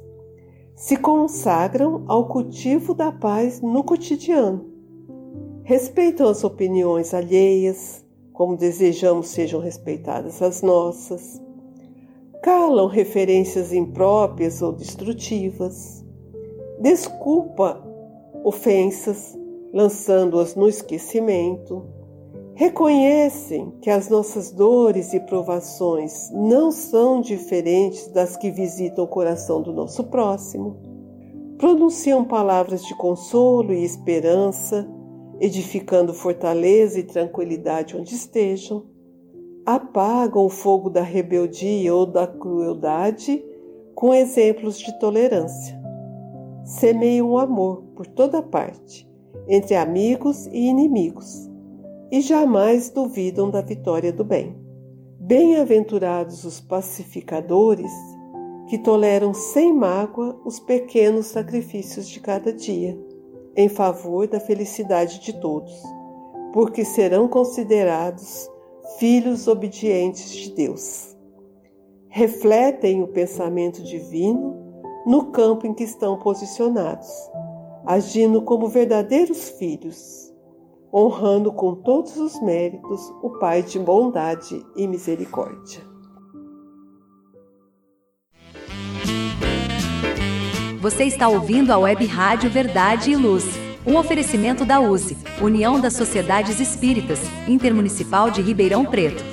se 0.80 0.96
consagram 0.96 2.06
ao 2.08 2.30
cultivo 2.30 2.94
da 2.94 3.12
paz 3.12 3.60
no 3.60 3.84
cotidiano. 3.84 4.66
Respeitam 5.62 6.30
as 6.30 6.42
opiniões 6.46 7.14
alheias, 7.14 8.02
como 8.32 8.56
desejamos 8.56 9.28
sejam 9.28 9.60
respeitadas 9.60 10.42
as 10.42 10.62
nossas. 10.62 11.42
Calam 12.42 12.88
referências 12.88 13.74
impróprias 13.74 14.62
ou 14.62 14.72
destrutivas. 14.72 16.02
Desculpa 16.80 17.86
ofensas, 18.46 19.38
lançando-as 19.74 20.56
no 20.56 20.66
esquecimento. 20.66 21.86
Reconhecem 22.60 23.72
que 23.82 23.90
as 23.90 24.10
nossas 24.10 24.52
dores 24.52 25.14
e 25.14 25.20
provações 25.22 26.30
não 26.30 26.74
são 26.74 27.22
diferentes 27.22 28.08
das 28.08 28.36
que 28.36 28.52
visitam 28.52 29.06
o 29.06 29.08
coração 29.08 29.62
do 29.62 29.72
nosso 29.72 30.04
próximo. 30.04 30.76
Pronunciam 31.58 32.26
palavras 32.26 32.84
de 32.84 32.94
consolo 32.98 33.72
e 33.72 33.86
esperança, 33.86 34.86
edificando 35.40 36.14
fortaleza 36.14 37.00
e 37.00 37.04
tranquilidade 37.04 37.96
onde 37.96 38.14
estejam. 38.14 38.84
Apagam 39.66 40.44
o 40.44 40.50
fogo 40.50 40.90
da 40.90 41.02
rebeldia 41.02 41.96
ou 41.96 42.06
da 42.06 42.28
crueldade 42.28 43.42
com 43.96 44.14
exemplos 44.14 44.78
de 44.78 45.00
tolerância. 45.00 45.82
Semeiam 46.66 47.30
o 47.30 47.38
amor 47.38 47.84
por 47.96 48.06
toda 48.06 48.42
parte, 48.42 49.10
entre 49.48 49.78
amigos 49.78 50.46
e 50.48 50.68
inimigos 50.68 51.49
e 52.12 52.22
jamais 52.22 52.90
duvidam 52.90 53.50
da 53.50 53.62
vitória 53.62 54.12
do 54.12 54.24
bem. 54.24 54.56
Bem-aventurados 55.20 56.44
os 56.44 56.60
pacificadores 56.60 57.92
que 58.68 58.78
toleram 58.78 59.34
sem 59.34 59.74
mágoa 59.74 60.40
os 60.44 60.60
pequenos 60.60 61.28
sacrifícios 61.28 62.08
de 62.08 62.20
cada 62.20 62.52
dia, 62.52 62.98
em 63.56 63.70
favor 63.70 64.28
da 64.28 64.40
felicidade 64.40 65.20
de 65.20 65.34
todos, 65.40 65.74
porque 66.54 66.84
serão 66.84 67.28
considerados 67.28 68.50
filhos 68.98 69.48
obedientes 69.48 70.32
de 70.32 70.52
Deus. 70.52 71.16
Refletem 72.08 73.04
o 73.04 73.08
pensamento 73.08 73.84
divino 73.84 74.56
no 75.06 75.26
campo 75.32 75.68
em 75.68 75.74
que 75.74 75.84
estão 75.84 76.18
posicionados, 76.18 77.10
agindo 77.86 78.42
como 78.42 78.68
verdadeiros 78.68 79.50
filhos 79.50 80.30
honrando 80.94 81.52
com 81.52 81.76
todos 81.76 82.18
os 82.18 82.42
méritos 82.42 83.02
o 83.22 83.38
Pai 83.40 83.62
de 83.62 83.78
bondade 83.80 84.66
e 84.76 84.88
misericórdia. 84.88 85.88
Você 90.82 91.04
está 91.04 91.28
ouvindo 91.28 91.72
a 91.72 91.78
Web 91.78 92.06
Rádio 92.06 92.50
Verdade 92.50 93.12
e 93.12 93.16
Luz, 93.16 93.44
um 93.86 93.98
oferecimento 93.98 94.64
da 94.64 94.80
USE, 94.80 95.18
União 95.42 95.80
das 95.80 95.94
Sociedades 95.94 96.60
Espíritas, 96.60 97.20
Intermunicipal 97.48 98.32
de 98.32 98.42
Ribeirão 98.42 98.86
Preto. 98.86 99.24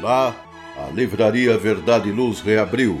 Olá, 0.00 0.34
a 0.76 0.90
Livraria 0.90 1.56
Verdade 1.56 2.08
e 2.08 2.12
Luz 2.12 2.40
reabriu 2.40 3.00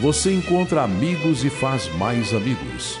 você 0.00 0.32
encontra 0.34 0.82
amigos 0.82 1.44
e 1.44 1.50
faz 1.50 1.88
mais 1.96 2.34
amigos. 2.34 2.98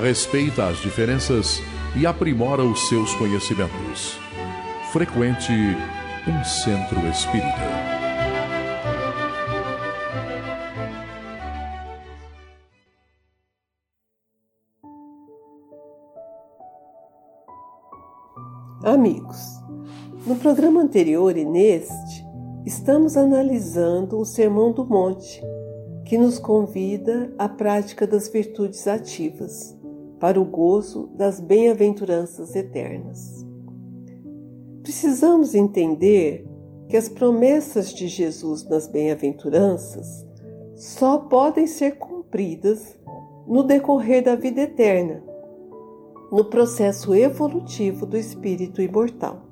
Respeita 0.00 0.66
as 0.66 0.78
diferenças 0.78 1.60
e 1.96 2.06
aprimora 2.06 2.64
os 2.64 2.88
seus 2.88 3.14
conhecimentos. 3.14 4.18
Frequente 4.92 5.52
um 6.26 6.44
centro 6.44 6.98
espírita. 7.08 7.82
Amigos, 18.84 19.38
no 20.26 20.36
programa 20.36 20.82
anterior 20.82 21.36
e 21.36 21.44
neste, 21.44 22.24
estamos 22.66 23.16
analisando 23.16 24.18
o 24.18 24.24
Sermão 24.24 24.72
do 24.72 24.84
Monte 24.84 25.40
que 26.12 26.18
nos 26.18 26.38
convida 26.38 27.32
à 27.38 27.48
prática 27.48 28.06
das 28.06 28.28
virtudes 28.28 28.86
ativas, 28.86 29.74
para 30.20 30.38
o 30.38 30.44
gozo 30.44 31.06
das 31.16 31.40
bem-aventuranças 31.40 32.54
eternas. 32.54 33.46
Precisamos 34.82 35.54
entender 35.54 36.46
que 36.86 36.98
as 36.98 37.08
promessas 37.08 37.94
de 37.94 38.08
Jesus 38.08 38.62
nas 38.68 38.86
bem-aventuranças 38.86 40.26
só 40.76 41.16
podem 41.16 41.66
ser 41.66 41.92
cumpridas 41.92 42.94
no 43.46 43.62
decorrer 43.62 44.22
da 44.22 44.36
vida 44.36 44.60
eterna, 44.60 45.24
no 46.30 46.44
processo 46.44 47.14
evolutivo 47.14 48.04
do 48.04 48.18
espírito 48.18 48.82
imortal. 48.82 49.46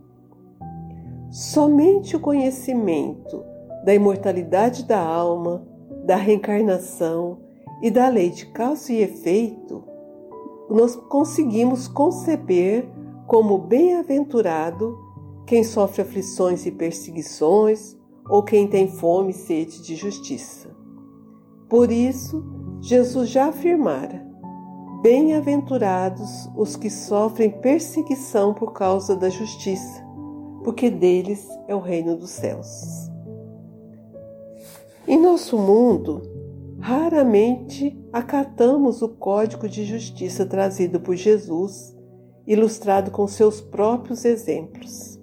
Somente 1.30 2.16
o 2.16 2.20
conhecimento 2.20 3.42
da 3.82 3.94
imortalidade 3.94 4.84
da 4.84 5.00
alma, 5.00 5.69
da 6.04 6.16
reencarnação 6.16 7.38
e 7.82 7.90
da 7.90 8.08
lei 8.08 8.30
de 8.30 8.46
causa 8.46 8.92
e 8.92 9.02
efeito, 9.02 9.82
nós 10.68 10.94
conseguimos 10.94 11.88
conceber 11.88 12.88
como 13.26 13.58
bem-aventurado 13.58 14.98
quem 15.46 15.64
sofre 15.64 16.02
aflições 16.02 16.64
e 16.66 16.70
perseguições 16.70 17.96
ou 18.28 18.42
quem 18.42 18.68
tem 18.68 18.86
fome 18.86 19.30
e 19.30 19.34
sede 19.34 19.82
de 19.82 19.96
justiça. 19.96 20.70
Por 21.68 21.90
isso, 21.90 22.44
Jesus 22.80 23.28
já 23.28 23.46
afirmara: 23.46 24.24
Bem-aventurados 25.02 26.48
os 26.56 26.76
que 26.76 26.90
sofrem 26.90 27.50
perseguição 27.50 28.54
por 28.54 28.72
causa 28.72 29.16
da 29.16 29.28
justiça, 29.28 30.04
porque 30.62 30.90
deles 30.90 31.48
é 31.66 31.74
o 31.74 31.80
reino 31.80 32.16
dos 32.16 32.30
céus. 32.30 33.09
Em 35.10 35.20
nosso 35.20 35.58
mundo, 35.58 36.22
raramente 36.78 38.00
acatamos 38.12 39.02
o 39.02 39.08
código 39.08 39.68
de 39.68 39.84
justiça 39.84 40.46
trazido 40.46 41.00
por 41.00 41.16
Jesus, 41.16 41.96
ilustrado 42.46 43.10
com 43.10 43.26
seus 43.26 43.60
próprios 43.60 44.24
exemplos. 44.24 45.18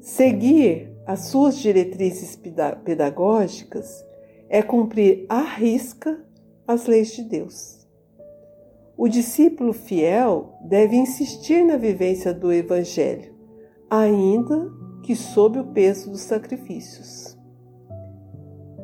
Seguir 0.00 0.92
as 1.04 1.22
suas 1.22 1.58
diretrizes 1.58 2.38
pedagógicas 2.84 4.04
é 4.48 4.62
cumprir 4.62 5.26
à 5.28 5.40
risca 5.40 6.24
as 6.64 6.86
leis 6.86 7.10
de 7.10 7.24
Deus. 7.24 7.84
O 8.96 9.08
discípulo 9.08 9.72
fiel 9.72 10.60
deve 10.62 10.94
insistir 10.94 11.64
na 11.64 11.76
vivência 11.76 12.32
do 12.32 12.52
Evangelho, 12.52 13.34
ainda 13.90 14.70
que 15.02 15.16
sob 15.16 15.58
o 15.58 15.72
peso 15.72 16.08
dos 16.08 16.20
sacrifícios. 16.20 17.35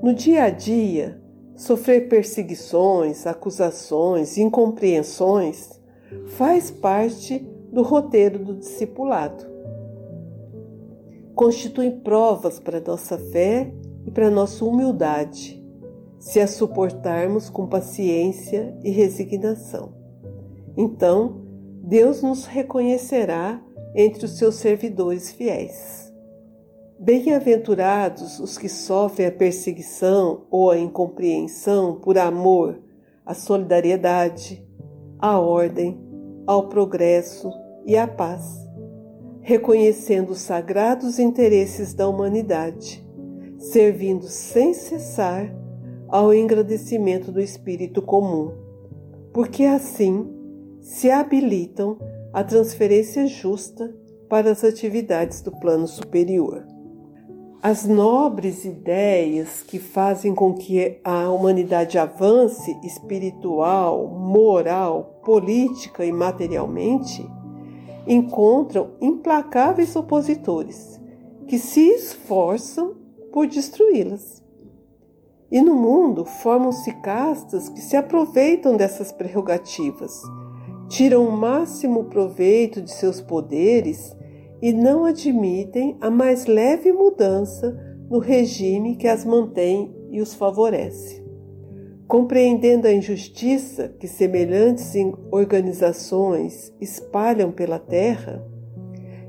No 0.03 0.13
dia 0.13 0.43
a 0.43 0.51
dia, 0.51 1.23
sofrer 1.55 2.09
perseguições, 2.09 3.25
acusações, 3.25 4.37
incompreensões 4.37 5.81
faz 6.37 6.73
parte 6.73 7.39
do 7.71 7.83
roteiro 7.83 8.41
do 8.41 8.57
discipulado. 8.57 9.47
Constituem 11.37 12.01
provas 12.01 12.59
para 12.59 12.81
nossa 12.81 13.17
fé 13.17 13.73
e 14.05 14.11
para 14.11 14.29
nossa 14.29 14.65
humildade, 14.65 15.65
se 16.19 16.41
a 16.41 16.49
suportarmos 16.49 17.49
com 17.49 17.69
paciência 17.69 18.77
e 18.83 18.91
resignação. 18.91 19.95
Então, 20.77 21.43
Deus 21.81 22.23
nos 22.23 22.45
reconhecerá 22.45 23.63
entre 23.95 24.25
os 24.25 24.37
seus 24.37 24.57
servidores 24.57 25.31
fiéis. 25.31 26.12
Bem-aventurados 27.05 28.39
os 28.39 28.57
que 28.57 28.69
sofrem 28.69 29.27
a 29.27 29.33
perseguição 29.33 30.47
ou 30.49 30.71
a 30.71 30.79
incompreensão 30.79 31.97
por 31.97 32.17
amor 32.17 32.79
à 33.27 33.35
solidariedade, 33.35 34.65
à 35.19 35.37
ordem, 35.37 36.01
ao 36.47 36.69
progresso 36.69 37.51
e 37.85 37.97
à 37.97 38.07
paz, 38.07 38.45
reconhecendo 39.41 40.31
os 40.31 40.43
sagrados 40.43 41.19
interesses 41.19 41.93
da 41.93 42.07
humanidade, 42.07 43.05
servindo 43.59 44.29
sem 44.29 44.73
cessar 44.73 45.53
ao 46.07 46.33
engrandecimento 46.33 47.33
do 47.33 47.41
espírito 47.41 48.01
comum, 48.01 48.53
porque 49.33 49.65
assim 49.65 50.33
se 50.81 51.11
habilitam 51.11 51.99
à 52.33 52.45
transferência 52.45 53.27
justa 53.27 53.93
para 54.29 54.53
as 54.53 54.63
atividades 54.63 55.41
do 55.41 55.51
plano 55.51 55.89
superior. 55.89 56.72
As 57.65 57.87
nobres 57.87 58.65
ideias 58.65 59.63
que 59.63 59.79
fazem 59.79 60.35
com 60.35 60.53
que 60.53 60.99
a 61.05 61.31
humanidade 61.31 61.97
avance 61.97 62.77
espiritual, 62.83 64.09
moral, 64.09 65.21
política 65.25 66.05
e 66.05 66.11
materialmente 66.11 67.25
encontram 68.05 68.95
implacáveis 69.01 69.95
opositores 69.95 71.01
que 71.47 71.57
se 71.57 71.83
esforçam 71.83 72.97
por 73.33 73.47
destruí-las. 73.47 74.43
E 75.49 75.63
no 75.63 75.77
mundo 75.77 76.25
formam-se 76.25 76.91
castas 77.01 77.69
que 77.69 77.81
se 77.81 77.97
aproveitam 77.97 78.77
dessas 78.77 79.13
prerrogativas, 79.13 80.21
tiram 80.89 81.29
o 81.29 81.31
máximo 81.31 82.07
proveito 82.07 82.83
de 82.83 82.91
seus 82.91 83.21
poderes 83.21 84.17
e 84.63 84.73
não 84.73 85.05
admitem 85.05 85.97
a 86.01 86.09
mais 86.09 86.47
leve 86.47 86.93
mudança 86.93 87.77
no 88.09 88.21
regime 88.21 88.95
que 88.95 89.09
as 89.09 89.25
mantém 89.25 89.93
e 90.09 90.23
os 90.23 90.35
favorece. 90.35 91.21
Compreendendo 92.07 92.87
a 92.87 92.93
injustiça 92.93 93.89
que 93.99 94.07
semelhantes 94.07 94.93
organizações 95.33 96.73
espalham 96.81 97.51
pela 97.51 97.81
terra, 97.81 98.47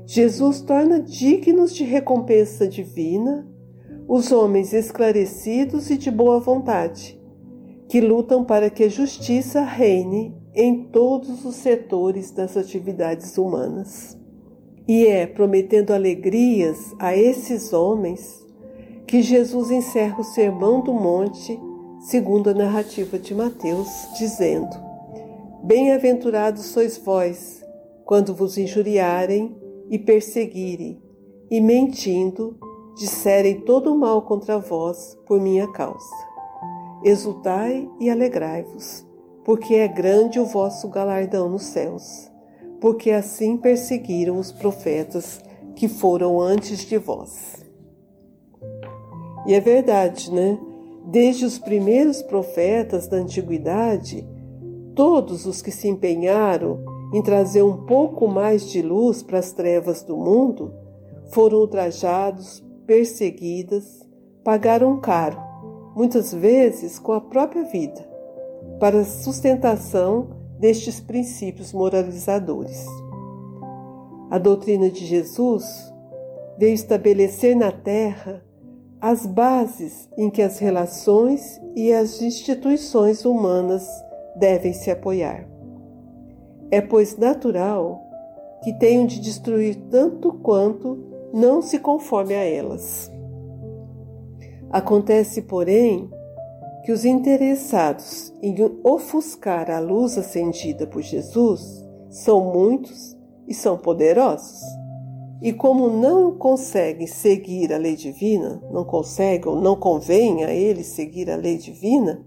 Jesus 0.06 0.60
torna 0.60 1.00
dignos 1.00 1.74
de 1.74 1.82
recompensa 1.82 2.68
divina 2.68 3.48
os 4.06 4.30
homens 4.30 4.72
esclarecidos 4.72 5.90
e 5.90 5.96
de 5.96 6.10
boa 6.10 6.38
vontade, 6.38 7.18
que 7.88 8.00
lutam 8.00 8.44
para 8.44 8.68
que 8.68 8.84
a 8.84 8.88
justiça 8.88 9.62
reine 9.62 10.36
em 10.54 10.84
todos 10.84 11.44
os 11.44 11.56
setores 11.56 12.30
das 12.30 12.56
atividades 12.56 13.36
humanas. 13.38 14.22
E 14.86 15.06
é 15.06 15.26
prometendo 15.26 15.92
alegrias 15.92 16.94
a 16.98 17.16
esses 17.16 17.72
homens 17.72 18.44
que 19.06 19.22
Jesus 19.22 19.70
encerra 19.70 20.20
o 20.20 20.24
Sermão 20.24 20.82
do 20.82 20.92
Monte, 20.92 21.58
segundo 22.00 22.50
a 22.50 22.54
narrativa 22.54 23.18
de 23.18 23.34
Mateus, 23.34 23.88
dizendo: 24.18 24.76
Bem-aventurados 25.62 26.66
sois 26.66 26.98
vós, 26.98 27.64
quando 28.04 28.34
vos 28.34 28.58
injuriarem 28.58 29.56
e 29.88 29.98
perseguirem, 29.98 31.00
e 31.50 31.60
mentindo, 31.60 32.58
disserem 32.96 33.60
todo 33.60 33.92
o 33.92 33.98
mal 33.98 34.22
contra 34.22 34.58
vós 34.58 35.18
por 35.26 35.40
minha 35.40 35.66
causa. 35.72 36.14
Exultai 37.02 37.88
e 37.98 38.10
alegrai-vos, 38.10 39.06
porque 39.44 39.74
é 39.76 39.88
grande 39.88 40.38
o 40.38 40.44
vosso 40.44 40.88
galardão 40.88 41.48
nos 41.48 41.64
céus, 41.64 42.30
porque 42.84 43.12
assim 43.12 43.56
perseguiram 43.56 44.38
os 44.38 44.52
profetas 44.52 45.40
que 45.74 45.88
foram 45.88 46.38
antes 46.38 46.80
de 46.80 46.98
vós. 46.98 47.64
E 49.46 49.54
é 49.54 49.60
verdade, 49.60 50.30
né? 50.30 50.58
Desde 51.06 51.46
os 51.46 51.58
primeiros 51.58 52.20
profetas 52.20 53.08
da 53.08 53.16
antiguidade, 53.16 54.28
todos 54.94 55.46
os 55.46 55.62
que 55.62 55.70
se 55.70 55.88
empenharam 55.88 56.78
em 57.14 57.22
trazer 57.22 57.62
um 57.62 57.86
pouco 57.86 58.28
mais 58.28 58.68
de 58.68 58.82
luz 58.82 59.22
para 59.22 59.38
as 59.38 59.50
trevas 59.50 60.02
do 60.02 60.18
mundo 60.18 60.74
foram 61.32 61.60
ultrajados, 61.60 62.62
perseguidas, 62.86 64.06
pagaram 64.44 65.00
caro, 65.00 65.38
muitas 65.96 66.34
vezes 66.34 66.98
com 66.98 67.12
a 67.12 67.20
própria 67.22 67.64
vida, 67.64 68.06
para 68.78 69.00
a 69.00 69.04
sustentação 69.06 70.33
destes 70.64 70.98
princípios 70.98 71.74
moralizadores. 71.74 72.86
A 74.30 74.38
doutrina 74.38 74.88
de 74.88 75.04
Jesus 75.04 75.62
veio 76.56 76.72
estabelecer 76.72 77.54
na 77.54 77.70
Terra 77.70 78.42
as 78.98 79.26
bases 79.26 80.08
em 80.16 80.30
que 80.30 80.40
as 80.40 80.58
relações 80.58 81.60
e 81.76 81.92
as 81.92 82.22
instituições 82.22 83.26
humanas 83.26 83.86
devem 84.36 84.72
se 84.72 84.90
apoiar. 84.90 85.46
É, 86.70 86.80
pois, 86.80 87.14
natural 87.18 88.00
que 88.62 88.72
tenham 88.72 89.04
de 89.04 89.20
destruir 89.20 89.76
tanto 89.90 90.32
quanto 90.32 90.98
não 91.34 91.60
se 91.60 91.78
conforme 91.78 92.32
a 92.32 92.42
elas. 92.42 93.12
Acontece, 94.70 95.42
porém, 95.42 96.08
que 96.84 96.92
os 96.92 97.04
interessados 97.04 98.32
em 98.42 98.54
ofuscar 98.84 99.70
a 99.70 99.80
luz 99.80 100.18
acendida 100.18 100.86
por 100.86 101.00
Jesus 101.00 101.82
são 102.10 102.52
muitos 102.52 103.16
e 103.48 103.54
são 103.54 103.78
poderosos. 103.78 104.60
E 105.40 105.52
como 105.52 105.88
não 105.88 106.32
conseguem 106.36 107.06
seguir 107.06 107.72
a 107.72 107.78
lei 107.78 107.96
divina, 107.96 108.62
não 108.70 108.84
conseguem 108.84 109.48
ou 109.50 109.60
não 109.60 109.76
convém 109.76 110.44
a 110.44 110.52
eles 110.52 110.88
seguir 110.88 111.30
a 111.30 111.36
lei 111.36 111.56
divina, 111.56 112.24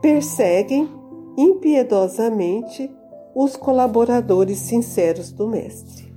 perseguem 0.00 0.88
impiedosamente 1.36 2.90
os 3.34 3.56
colaboradores 3.56 4.58
sinceros 4.58 5.30
do 5.30 5.46
Mestre. 5.46 6.12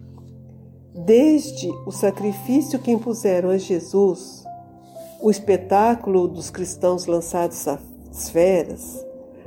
Desde 0.94 1.70
o 1.86 1.92
sacrifício 1.92 2.80
que 2.80 2.92
impuseram 2.92 3.50
a 3.50 3.58
Jesus, 3.58 4.47
o 5.22 5.32
espetáculo 5.32 6.28
dos 6.28 6.50
cristãos 6.50 7.06
lançados 7.06 7.68
às 7.68 8.30
feras, 8.30 9.06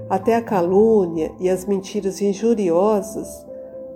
até 0.08 0.34
a 0.34 0.42
calúnia 0.42 1.32
e 1.38 1.48
as 1.48 1.64
mentiras 1.64 2.20
injuriosas, 2.20 3.46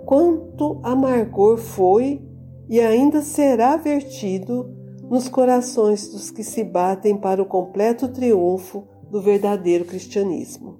quanto 0.05 0.79
amargor 0.83 1.57
foi 1.57 2.21
e 2.69 2.79
ainda 2.79 3.21
será 3.21 3.75
vertido 3.75 4.69
nos 5.09 5.27
corações 5.27 6.07
dos 6.07 6.31
que 6.31 6.43
se 6.43 6.63
batem 6.63 7.17
para 7.17 7.41
o 7.41 7.45
completo 7.45 8.07
triunfo 8.07 8.87
do 9.09 9.21
verdadeiro 9.21 9.85
cristianismo. 9.85 10.79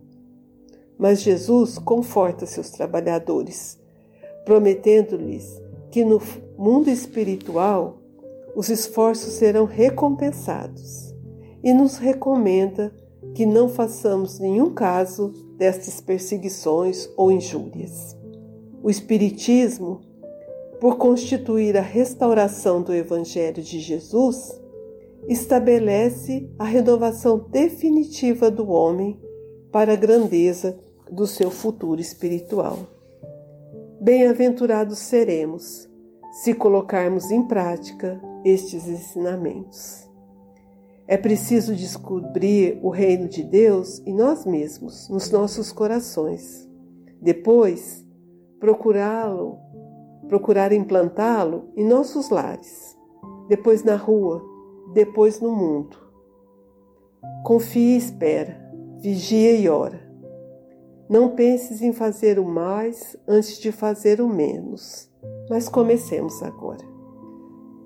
Mas 0.98 1.22
Jesus 1.22 1.78
conforta 1.78 2.46
seus 2.46 2.70
trabalhadores, 2.70 3.80
prometendo-lhes 4.46 5.62
que 5.92 6.04
no 6.04 6.22
mundo 6.58 6.90
espiritual 6.90 7.98
os 8.56 8.70
esforços 8.70 9.34
serão 9.34 9.66
recompensados 9.66 11.14
e 11.62 11.74
nos 11.74 11.98
recomenda 11.98 12.96
que 13.34 13.46
não 13.46 13.68
façamos 13.68 14.40
nenhum 14.40 14.74
caso 14.74 15.34
destas 15.58 16.00
perseguições 16.00 17.10
ou 17.18 17.32
injúrias. 17.32 18.16
O 18.82 18.90
Espiritismo, 18.90 20.00
por 20.80 20.98
constituir 20.98 21.76
a 21.76 21.82
restauração 21.82 22.82
do 22.82 22.94
Evangelho 22.94 23.62
de 23.62 23.80
Jesus, 23.80 24.62
estabelece 25.28 26.50
a 26.58 26.64
renovação 26.64 27.46
definitiva 27.50 28.50
do 28.50 28.70
homem 28.70 29.20
para 29.72 29.94
a 29.94 29.98
grandeza 29.98 30.80
do 31.12 31.28
seu 31.28 31.52
futuro 31.52 32.00
espiritual. 32.00 32.80
Bem-aventurados 34.00 35.00
seremos 35.00 35.90
se 36.36 36.54
colocarmos 36.54 37.32
em 37.32 37.42
prática 37.44 38.22
estes 38.44 38.90
ensinamentos. 38.90 40.06
É 41.08 41.16
preciso 41.16 41.74
descobrir 41.74 42.78
o 42.84 42.90
reino 42.90 43.30
de 43.30 43.42
Deus 43.42 44.00
em 44.06 44.14
nós 44.14 44.46
mesmos, 44.46 45.08
nos 45.08 45.32
nossos 45.32 45.72
corações. 45.72 46.70
Depois, 47.22 48.06
procurá-lo, 48.60 49.58
procurar 50.28 50.74
implantá-lo 50.74 51.70
em 51.74 51.88
nossos 51.88 52.30
lares. 52.30 52.98
Depois 53.48 53.82
na 53.86 53.96
rua, 53.96 54.44
depois 54.94 55.40
no 55.40 55.56
mundo. 55.56 55.98
Confie 57.46 57.94
e 57.94 57.98
espera, 57.98 58.60
vigia 58.98 59.54
e 59.54 59.70
ora. 59.70 60.06
Não 61.10 61.30
penses 61.30 61.82
em 61.82 61.94
fazer 61.94 62.38
o 62.40 62.46
mais 62.46 63.16
antes 63.26 63.58
de 63.58 63.72
fazer 63.72 64.20
o 64.20 64.28
menos. 64.28 65.10
Mas 65.50 65.70
comecemos 65.70 66.42
agora. 66.42 66.84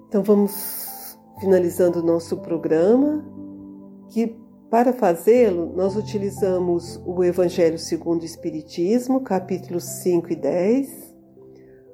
Então 0.07 0.23
vamos 0.23 1.17
finalizando 1.39 1.99
o 1.99 2.03
nosso 2.03 2.37
programa, 2.37 3.23
que 4.09 4.37
Para 4.69 4.93
fazê-lo, 4.93 5.73
nós 5.75 5.95
utilizamos 5.95 7.01
o 7.03 7.23
Evangelho 7.23 7.79
segundo 7.79 8.21
o 8.21 8.25
Espiritismo, 8.25 9.21
capítulos 9.21 9.83
5 9.83 10.31
e 10.31 10.35
10, 10.35 11.15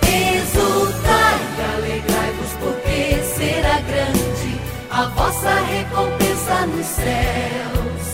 Exultai 0.06 1.40
e 1.56 1.62
alegrai-vos, 1.74 2.52
porque 2.60 3.22
será 3.34 3.80
grande 3.80 4.60
a 4.90 5.06
vossa 5.06 5.54
recompensa 5.54 6.66
nos 6.66 6.86
céus. 6.86 8.04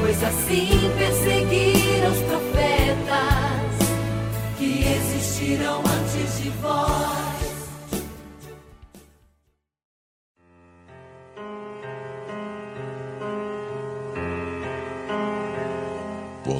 Pois 0.00 0.24
assim 0.24 0.90
perseguiram 0.98 2.10
os 2.10 2.18
profetas 2.18 2.56
que 4.58 4.84
existiram 4.84 5.78
antes 5.78 6.42
de 6.42 6.50
vós. 6.60 7.35